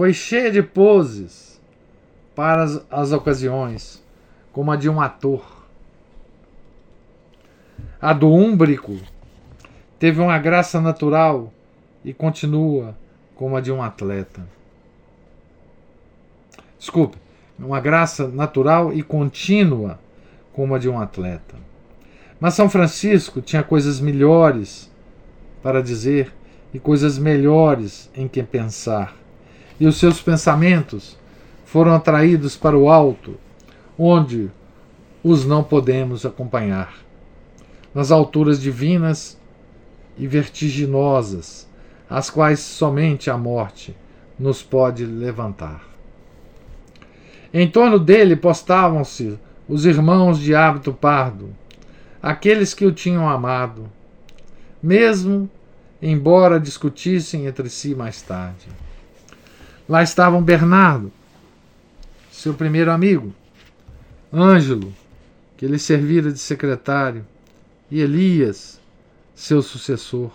foi 0.00 0.14
cheia 0.14 0.50
de 0.50 0.62
poses 0.62 1.60
para 2.34 2.62
as, 2.62 2.82
as 2.90 3.12
ocasiões, 3.12 4.02
como 4.50 4.72
a 4.72 4.76
de 4.76 4.88
um 4.88 4.98
ator. 4.98 5.44
A 8.00 8.14
do 8.14 8.30
úmbrico 8.30 8.96
teve 9.98 10.22
uma 10.22 10.38
graça 10.38 10.80
natural 10.80 11.52
e 12.02 12.14
continua 12.14 12.96
como 13.34 13.58
a 13.58 13.60
de 13.60 13.70
um 13.70 13.82
atleta. 13.82 14.42
Desculpe, 16.78 17.18
uma 17.58 17.78
graça 17.78 18.26
natural 18.26 18.94
e 18.94 19.02
contínua 19.02 20.00
como 20.54 20.74
a 20.74 20.78
de 20.78 20.88
um 20.88 20.98
atleta. 20.98 21.56
Mas 22.40 22.54
São 22.54 22.70
Francisco 22.70 23.42
tinha 23.42 23.62
coisas 23.62 24.00
melhores 24.00 24.90
para 25.62 25.82
dizer 25.82 26.32
e 26.72 26.78
coisas 26.78 27.18
melhores 27.18 28.10
em 28.14 28.26
que 28.26 28.42
pensar. 28.42 29.19
E 29.80 29.86
os 29.86 29.96
seus 29.96 30.20
pensamentos 30.20 31.18
foram 31.64 31.94
atraídos 31.94 32.54
para 32.54 32.76
o 32.76 32.90
alto, 32.90 33.36
onde 33.98 34.50
os 35.24 35.46
não 35.46 35.64
podemos 35.64 36.26
acompanhar. 36.26 36.94
Nas 37.94 38.12
alturas 38.12 38.60
divinas 38.60 39.40
e 40.18 40.26
vertiginosas, 40.26 41.66
as 42.08 42.28
quais 42.28 42.60
somente 42.60 43.30
a 43.30 43.38
morte 43.38 43.96
nos 44.38 44.62
pode 44.62 45.06
levantar. 45.06 45.82
Em 47.52 47.68
torno 47.68 47.98
dele 47.98 48.36
postavam-se 48.36 49.38
os 49.68 49.86
irmãos 49.86 50.38
de 50.38 50.54
hábito 50.54 50.92
pardo, 50.92 51.50
aqueles 52.22 52.74
que 52.74 52.84
o 52.84 52.92
tinham 52.92 53.28
amado, 53.28 53.90
mesmo 54.82 55.48
embora 56.02 56.60
discutissem 56.60 57.46
entre 57.46 57.68
si 57.68 57.94
mais 57.94 58.20
tarde. 58.22 58.66
Lá 59.90 60.04
estavam 60.04 60.40
Bernardo, 60.40 61.10
seu 62.30 62.54
primeiro 62.54 62.92
amigo, 62.92 63.34
Ângelo, 64.32 64.94
que 65.56 65.66
lhe 65.66 65.80
servira 65.80 66.30
de 66.30 66.38
secretário, 66.38 67.26
e 67.90 68.00
Elias, 68.00 68.80
seu 69.34 69.60
sucessor, 69.60 70.30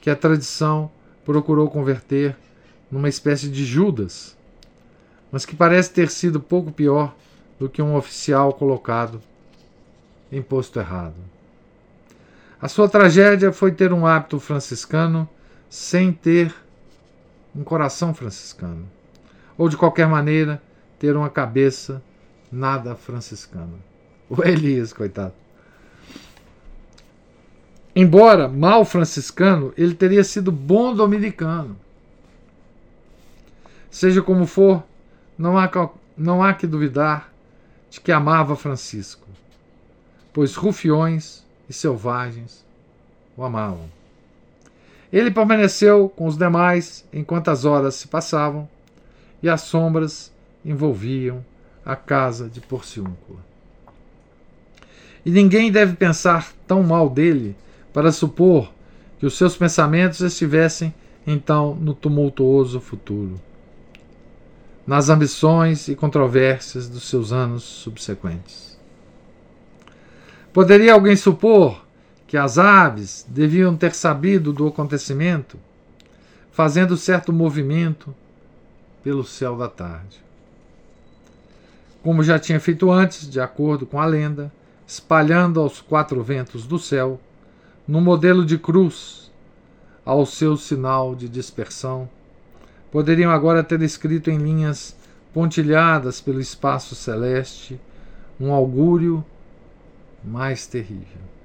que 0.00 0.08
a 0.08 0.14
tradição 0.14 0.88
procurou 1.24 1.68
converter 1.68 2.36
numa 2.88 3.08
espécie 3.08 3.48
de 3.48 3.64
Judas, 3.64 4.36
mas 5.32 5.44
que 5.44 5.56
parece 5.56 5.90
ter 5.90 6.08
sido 6.08 6.38
pouco 6.38 6.70
pior 6.70 7.16
do 7.58 7.68
que 7.68 7.82
um 7.82 7.96
oficial 7.96 8.52
colocado 8.52 9.20
em 10.30 10.40
posto 10.40 10.78
errado. 10.78 11.16
A 12.62 12.68
sua 12.68 12.88
tragédia 12.88 13.50
foi 13.50 13.72
ter 13.72 13.92
um 13.92 14.06
hábito 14.06 14.38
franciscano 14.38 15.28
sem 15.68 16.12
ter 16.12 16.54
um 17.58 17.64
coração 17.64 18.14
franciscano, 18.14 18.88
ou 19.56 19.68
de 19.68 19.76
qualquer 19.76 20.06
maneira 20.06 20.62
ter 20.96 21.16
uma 21.16 21.28
cabeça 21.28 22.00
nada 22.52 22.94
franciscana. 22.94 23.74
O 24.30 24.40
Elias, 24.46 24.92
coitado. 24.92 25.34
Embora 27.96 28.46
mal 28.46 28.84
franciscano, 28.84 29.72
ele 29.76 29.92
teria 29.92 30.22
sido 30.22 30.52
bom 30.52 30.94
dominicano. 30.94 31.76
Seja 33.90 34.22
como 34.22 34.46
for, 34.46 34.84
não 35.36 35.58
há, 35.58 35.68
não 36.16 36.40
há 36.40 36.54
que 36.54 36.66
duvidar 36.66 37.32
de 37.90 38.00
que 38.00 38.12
amava 38.12 38.54
Francisco, 38.54 39.26
pois 40.32 40.54
rufiões 40.54 41.42
e 41.68 41.72
selvagens 41.72 42.64
o 43.36 43.42
amavam. 43.42 43.97
Ele 45.12 45.30
permaneceu 45.30 46.08
com 46.08 46.26
os 46.26 46.36
demais 46.36 47.04
enquanto 47.12 47.48
as 47.48 47.64
horas 47.64 47.94
se 47.94 48.08
passavam 48.08 48.68
e 49.42 49.48
as 49.48 49.62
sombras 49.62 50.32
envolviam 50.64 51.44
a 51.84 51.96
casa 51.96 52.48
de 52.48 52.60
Porciúncula. 52.60 53.40
E 55.24 55.30
ninguém 55.30 55.72
deve 55.72 55.94
pensar 55.96 56.52
tão 56.66 56.82
mal 56.82 57.08
dele 57.08 57.56
para 57.92 58.12
supor 58.12 58.70
que 59.18 59.26
os 59.26 59.36
seus 59.36 59.56
pensamentos 59.56 60.20
estivessem 60.20 60.94
então 61.26 61.74
no 61.74 61.94
tumultuoso 61.94 62.80
futuro, 62.80 63.40
nas 64.86 65.08
ambições 65.08 65.88
e 65.88 65.94
controvérsias 65.94 66.88
dos 66.88 67.08
seus 67.08 67.32
anos 67.32 67.62
subsequentes. 67.62 68.78
Poderia 70.52 70.92
alguém 70.94 71.16
supor 71.16 71.84
que 72.28 72.36
as 72.36 72.58
aves 72.58 73.26
deviam 73.26 73.74
ter 73.74 73.94
sabido 73.94 74.52
do 74.52 74.68
acontecimento, 74.68 75.58
fazendo 76.52 76.94
certo 76.94 77.32
movimento 77.32 78.14
pelo 79.02 79.24
céu 79.24 79.56
da 79.56 79.66
tarde. 79.66 80.22
Como 82.02 82.22
já 82.22 82.38
tinha 82.38 82.60
feito 82.60 82.90
antes, 82.90 83.28
de 83.28 83.40
acordo 83.40 83.86
com 83.86 83.98
a 83.98 84.04
lenda, 84.04 84.52
espalhando 84.86 85.58
aos 85.58 85.80
quatro 85.80 86.22
ventos 86.22 86.66
do 86.66 86.78
céu, 86.78 87.18
no 87.86 87.98
modelo 87.98 88.44
de 88.44 88.58
cruz, 88.58 89.32
ao 90.04 90.26
seu 90.26 90.54
sinal 90.58 91.14
de 91.14 91.30
dispersão, 91.30 92.10
poderiam 92.92 93.30
agora 93.30 93.64
ter 93.64 93.80
escrito 93.80 94.30
em 94.30 94.36
linhas 94.36 94.94
pontilhadas 95.32 96.20
pelo 96.20 96.40
espaço 96.40 96.94
celeste 96.94 97.80
um 98.38 98.52
augúrio 98.52 99.24
mais 100.22 100.66
terrível. 100.66 101.37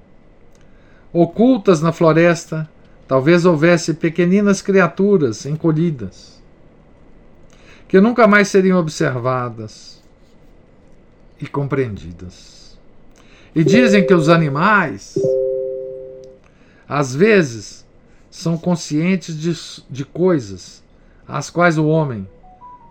Ocultas 1.16 1.80
na 1.80 1.92
floresta, 1.92 2.68
talvez 3.06 3.46
houvesse 3.46 3.94
pequeninas 3.94 4.60
criaturas 4.60 5.46
encolhidas, 5.46 6.42
que 7.86 8.00
nunca 8.00 8.26
mais 8.26 8.48
seriam 8.48 8.80
observadas 8.80 10.02
e 11.40 11.46
compreendidas. 11.46 12.76
E 13.54 13.62
dizem 13.62 14.04
que 14.04 14.12
os 14.12 14.28
animais, 14.28 15.14
às 16.88 17.14
vezes, 17.14 17.86
são 18.28 18.58
conscientes 18.58 19.38
de, 19.38 19.54
de 19.88 20.04
coisas 20.04 20.82
às 21.28 21.48
quais 21.48 21.78
o 21.78 21.86
homem, 21.86 22.28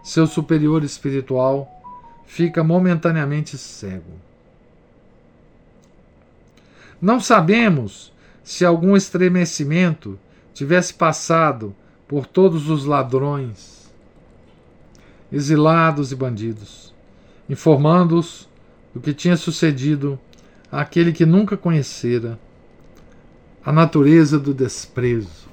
seu 0.02 0.26
superior 0.28 0.82
espiritual, 0.82 1.70
fica 2.26 2.64
momentaneamente 2.64 3.58
cego. 3.58 4.14
Não 7.02 7.20
sabemos 7.20 8.13
se 8.44 8.66
algum 8.66 8.96
estremecimento 8.96 10.20
tivesse 10.54 10.94
passado 10.94 11.76
por 12.08 12.26
todos 12.26 12.70
os 12.70 12.86
ladrões, 12.86 13.92
exilados 15.32 16.12
e 16.12 16.16
bandidos, 16.16 16.94
informando-os 17.50 18.48
do 18.94 19.00
que 19.00 19.14
tinha 19.14 19.38
sucedido 19.38 20.20
àquele 20.72 21.12
que 21.12 21.26
nunca 21.26 21.58
conhecera 21.58 22.38
a 23.66 23.72
natureza 23.72 24.38
do 24.38 24.54
desprezo. 24.54 25.48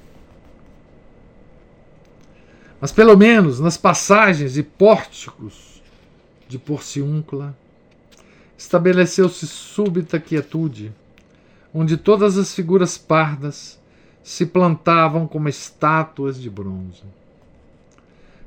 Mas 2.79 2.91
pelo 2.91 3.15
menos 3.15 3.59
nas 3.59 3.77
passagens 3.77 4.57
e 4.57 4.63
pórticos 4.63 5.81
de 6.47 6.59
Porciúncula, 6.59 7.55
estabeleceu-se 8.57 9.47
súbita 9.47 10.19
quietude 10.19 10.93
onde 11.73 11.97
todas 11.97 12.37
as 12.37 12.53
figuras 12.53 12.97
pardas 12.97 13.79
se 14.23 14.45
plantavam 14.45 15.27
como 15.27 15.49
estátuas 15.49 16.39
de 16.39 16.49
bronze. 16.49 17.03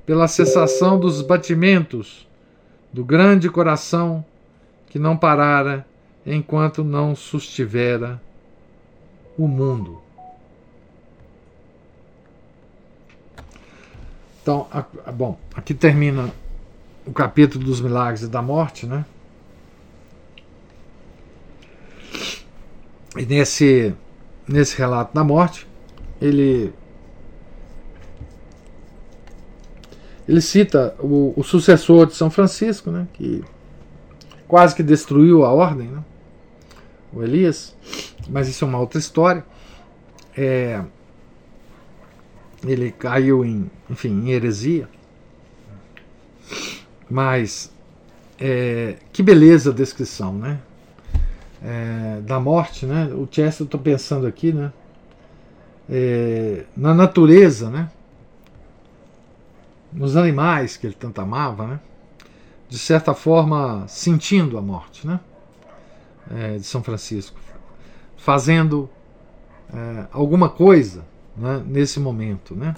Pela 0.06 0.28
cessação 0.28 0.98
dos 1.00 1.22
batimentos 1.22 2.28
do 2.92 3.04
grande 3.04 3.48
coração 3.48 4.24
que 4.88 4.98
não 4.98 5.16
parara 5.16 5.86
enquanto 6.24 6.84
não 6.84 7.16
sustivera 7.16 8.20
o 9.36 9.48
mundo. 9.48 10.00
Então, 14.42 14.68
a, 14.70 15.10
bom, 15.10 15.38
aqui 15.54 15.72
termina 15.72 16.30
o 17.06 17.12
capítulo 17.12 17.64
dos 17.64 17.80
milagres 17.80 18.22
e 18.22 18.28
da 18.28 18.42
morte, 18.42 18.86
né? 18.86 19.04
E 23.16 23.24
nesse, 23.24 23.94
nesse 24.46 24.76
relato 24.76 25.14
da 25.14 25.22
morte, 25.22 25.66
ele, 26.20 26.72
ele 30.28 30.40
cita 30.40 30.96
o, 30.98 31.32
o 31.36 31.42
sucessor 31.42 32.06
de 32.06 32.14
São 32.14 32.30
Francisco, 32.30 32.90
né, 32.90 33.06
que 33.12 33.44
quase 34.48 34.74
que 34.74 34.82
destruiu 34.82 35.44
a 35.44 35.52
ordem, 35.52 35.88
né, 35.88 36.02
o 37.12 37.22
Elias, 37.22 37.76
mas 38.28 38.48
isso 38.48 38.64
é 38.64 38.68
uma 38.68 38.78
outra 38.78 38.98
história. 38.98 39.44
É, 40.36 40.82
ele 42.66 42.90
caiu 42.90 43.44
em, 43.44 43.70
enfim, 43.88 44.08
em 44.08 44.30
heresia. 44.30 44.88
Mas 47.08 47.72
é, 48.38 48.96
que 49.12 49.22
beleza 49.22 49.70
a 49.70 49.74
descrição, 49.74 50.32
né? 50.32 50.60
É, 51.64 52.20
da 52.20 52.38
morte, 52.38 52.84
né? 52.84 53.06
O 53.06 53.26
Chester, 53.30 53.64
estou 53.64 53.80
pensando 53.80 54.26
aqui, 54.26 54.52
né? 54.52 54.70
É, 55.88 56.64
na 56.76 56.94
natureza, 56.94 57.70
né? 57.70 57.90
Nos 59.90 60.16
animais 60.16 60.76
que 60.76 60.86
ele 60.86 60.94
tanto 60.94 61.20
amava, 61.20 61.66
né? 61.66 61.80
De 62.68 62.78
certa 62.78 63.14
forma, 63.14 63.84
sentindo 63.88 64.58
a 64.58 64.62
morte, 64.62 65.06
né? 65.06 65.18
É, 66.30 66.56
de 66.56 66.64
São 66.64 66.82
Francisco, 66.82 67.38
fazendo 68.16 68.88
é, 69.72 70.06
alguma 70.12 70.48
coisa 70.48 71.04
né? 71.36 71.62
nesse 71.66 71.98
momento, 71.98 72.54
né? 72.54 72.74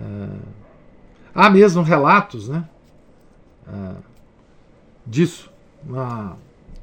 É, 0.00 0.28
há 1.34 1.50
mesmo 1.50 1.82
relatos, 1.82 2.48
né? 2.48 2.64
É, 3.66 3.94
disso 5.06 5.50
na 5.84 6.36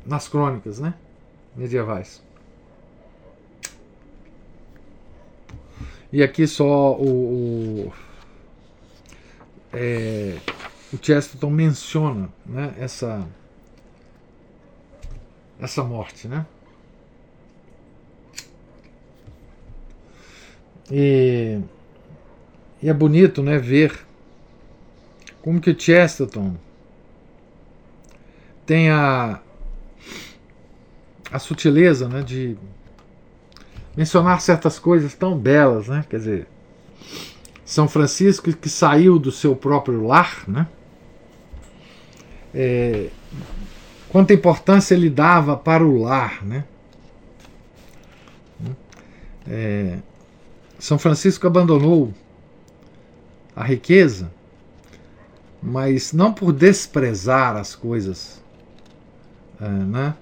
nas 0.09 0.27
crônicas 0.27 0.79
né, 0.79 0.95
medievais. 1.55 2.21
E 6.11 6.23
aqui 6.23 6.47
só 6.47 6.93
o, 6.95 7.85
o, 7.87 7.93
é, 9.71 10.39
o 10.91 10.97
Chesterton 10.99 11.51
menciona 11.51 12.29
né, 12.43 12.73
essa, 12.79 13.27
essa 15.61 15.83
morte. 15.83 16.27
Né? 16.27 16.43
E, 20.91 21.59
e 22.81 22.89
é 22.89 22.93
bonito 22.93 23.43
né, 23.43 23.59
ver 23.59 24.07
como 25.43 25.61
que 25.61 25.69
o 25.69 25.79
Chesterton 25.79 26.55
tem 28.65 28.89
a, 28.89 29.39
a 31.31 31.39
sutileza 31.39 32.07
né, 32.07 32.21
de 32.21 32.57
mencionar 33.95 34.41
certas 34.41 34.79
coisas 34.79 35.13
tão 35.13 35.37
belas, 35.37 35.87
né? 35.87 36.05
Quer 36.09 36.17
dizer, 36.17 36.47
São 37.65 37.87
Francisco 37.87 38.51
que 38.53 38.69
saiu 38.69 39.19
do 39.19 39.31
seu 39.31 39.55
próprio 39.55 40.05
lar, 40.05 40.43
né? 40.47 40.67
É, 42.53 43.09
quanta 44.09 44.33
importância 44.33 44.95
ele 44.95 45.09
dava 45.09 45.55
para 45.55 45.85
o 45.85 46.01
lar, 46.01 46.43
né? 46.45 46.63
É, 49.47 49.97
São 50.77 50.97
Francisco 50.97 51.45
abandonou 51.45 52.13
a 53.55 53.63
riqueza, 53.63 54.31
mas 55.61 56.13
não 56.13 56.31
por 56.33 56.53
desprezar 56.53 57.55
as 57.57 57.75
coisas, 57.75 58.41
é, 59.59 59.67
né? 59.67 60.15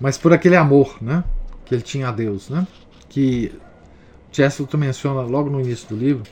Mas 0.00 0.18
por 0.18 0.32
aquele 0.32 0.56
amor, 0.56 0.96
né? 1.00 1.24
Que 1.64 1.74
ele 1.74 1.82
tinha 1.82 2.08
a 2.08 2.12
Deus, 2.12 2.48
né? 2.48 2.66
Que 3.08 3.52
Chesterton 4.32 4.76
menciona 4.76 5.22
logo 5.22 5.48
no 5.48 5.60
início 5.60 5.88
do 5.88 5.96
livro, 5.96 6.24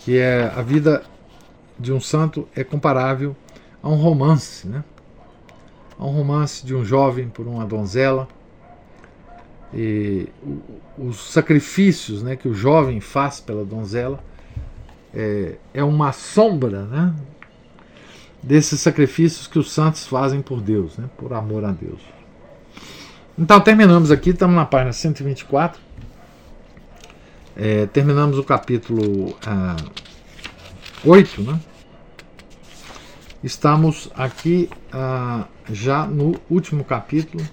que 0.00 0.18
é 0.18 0.52
a 0.54 0.62
vida 0.62 1.04
de 1.78 1.92
um 1.92 2.00
santo 2.00 2.48
é 2.54 2.64
comparável 2.64 3.36
a 3.82 3.88
um 3.88 3.96
romance, 3.96 4.66
né? 4.66 4.82
A 5.98 6.04
um 6.04 6.10
romance 6.10 6.64
de 6.66 6.74
um 6.74 6.84
jovem 6.84 7.28
por 7.28 7.46
uma 7.46 7.64
donzela 7.64 8.28
e 9.72 10.28
os 10.96 11.32
sacrifícios 11.32 12.22
né, 12.22 12.36
que 12.36 12.48
o 12.48 12.54
jovem 12.54 13.00
faz 13.00 13.40
pela 13.40 13.64
donzela 13.64 14.22
é, 15.12 15.56
é 15.74 15.84
uma 15.84 16.12
sombra 16.12 16.84
né, 16.84 17.14
desses 18.42 18.80
sacrifícios 18.80 19.46
que 19.46 19.58
os 19.58 19.72
santos 19.72 20.06
fazem 20.06 20.40
por 20.40 20.60
Deus, 20.60 20.96
né, 20.96 21.08
por 21.16 21.32
amor 21.32 21.64
a 21.64 21.72
Deus. 21.72 22.00
Então 23.38 23.60
terminamos 23.60 24.10
aqui, 24.10 24.30
estamos 24.30 24.56
na 24.56 24.64
página 24.64 24.94
124. 24.94 25.78
É, 27.54 27.84
terminamos 27.84 28.38
o 28.38 28.42
capítulo 28.42 29.36
ah, 29.46 29.76
8, 31.04 31.42
né? 31.42 31.60
Estamos 33.44 34.10
aqui 34.14 34.70
ah, 34.90 35.44
já 35.70 36.06
no 36.06 36.40
último 36.48 36.82
capítulo, 36.82 37.46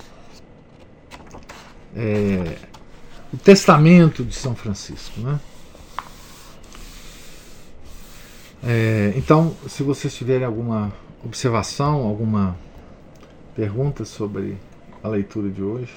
é, 1.93 2.57
o 3.33 3.37
testamento 3.37 4.23
de 4.23 4.33
São 4.33 4.55
Francisco. 4.55 5.19
Né? 5.19 5.39
É, 8.63 9.13
então, 9.17 9.53
se 9.67 9.83
vocês 9.83 10.15
tiverem 10.15 10.45
alguma 10.45 10.93
observação, 11.25 12.07
alguma 12.07 12.57
pergunta 13.53 14.05
sobre 14.05 14.57
a 15.03 15.07
leitura 15.09 15.49
de 15.49 15.61
hoje. 15.61 15.93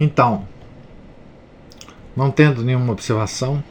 Então, 0.00 0.48
não 2.16 2.30
tendo 2.30 2.64
nenhuma 2.64 2.92
observação, 2.92 3.62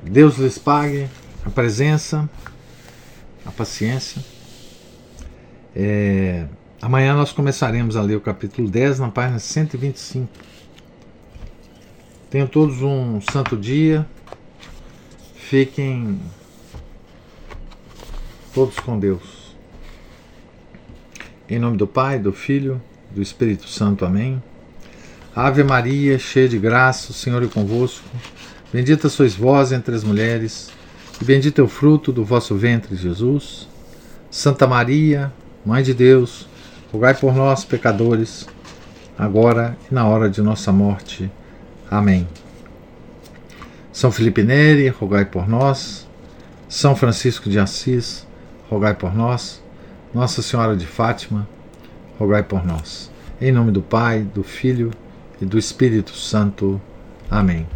Deus 0.00 0.36
lhes 0.36 0.56
pague 0.56 1.08
a 1.44 1.50
presença, 1.50 2.30
a 3.44 3.50
paciência. 3.50 4.22
É, 5.74 6.46
amanhã 6.82 7.14
nós 7.14 7.32
começaremos 7.32 7.96
a 7.96 8.02
ler 8.02 8.16
o 8.16 8.20
capítulo 8.20 8.68
10 8.68 8.98
na 8.98 9.08
página 9.08 9.38
125. 9.38 10.28
Tenham 12.28 12.48
todos 12.48 12.82
um 12.82 13.20
santo 13.20 13.56
dia. 13.56 14.04
Fiquem 15.36 16.18
todos 18.52 18.78
com 18.80 18.98
Deus. 18.98 19.54
Em 21.48 21.58
nome 21.58 21.76
do 21.76 21.86
Pai, 21.86 22.18
do 22.18 22.32
Filho 22.32 22.82
do 23.10 23.22
Espírito 23.22 23.68
Santo. 23.68 24.04
Amém. 24.04 24.42
Ave 25.34 25.62
Maria, 25.62 26.18
cheia 26.18 26.48
de 26.48 26.58
graça, 26.58 27.10
o 27.10 27.14
Senhor 27.14 27.42
é 27.42 27.46
convosco. 27.46 28.08
Bendita 28.72 29.08
sois 29.08 29.34
vós 29.34 29.70
entre 29.70 29.94
as 29.94 30.02
mulheres, 30.02 30.70
e 31.20 31.24
bendito 31.24 31.60
é 31.60 31.64
o 31.64 31.68
fruto 31.68 32.10
do 32.10 32.24
vosso 32.24 32.54
ventre, 32.54 32.96
Jesus. 32.96 33.68
Santa 34.30 34.66
Maria, 34.66 35.32
Mãe 35.64 35.82
de 35.82 35.94
Deus, 35.94 36.48
rogai 36.92 37.14
por 37.14 37.34
nós, 37.34 37.64
pecadores, 37.64 38.46
agora 39.18 39.76
e 39.90 39.94
na 39.94 40.06
hora 40.06 40.28
de 40.28 40.42
nossa 40.42 40.70
morte. 40.70 41.30
Amém. 41.90 42.28
São 43.90 44.12
Felipe 44.12 44.42
Neri, 44.42 44.88
rogai 44.88 45.24
por 45.24 45.48
nós. 45.48 46.06
São 46.68 46.94
Francisco 46.94 47.48
de 47.48 47.58
Assis, 47.58 48.26
rogai 48.68 48.94
por 48.94 49.14
nós. 49.14 49.62
Nossa 50.14 50.42
Senhora 50.42 50.76
de 50.76 50.86
Fátima, 50.86 51.48
rogai 52.18 52.42
por 52.42 52.64
nós. 52.64 53.10
Em 53.40 53.50
nome 53.50 53.70
do 53.70 53.82
Pai, 53.82 54.20
do 54.20 54.42
Filho 54.42 54.90
e 55.40 55.46
do 55.46 55.58
Espírito 55.58 56.14
Santo. 56.14 56.80
Amém. 57.30 57.66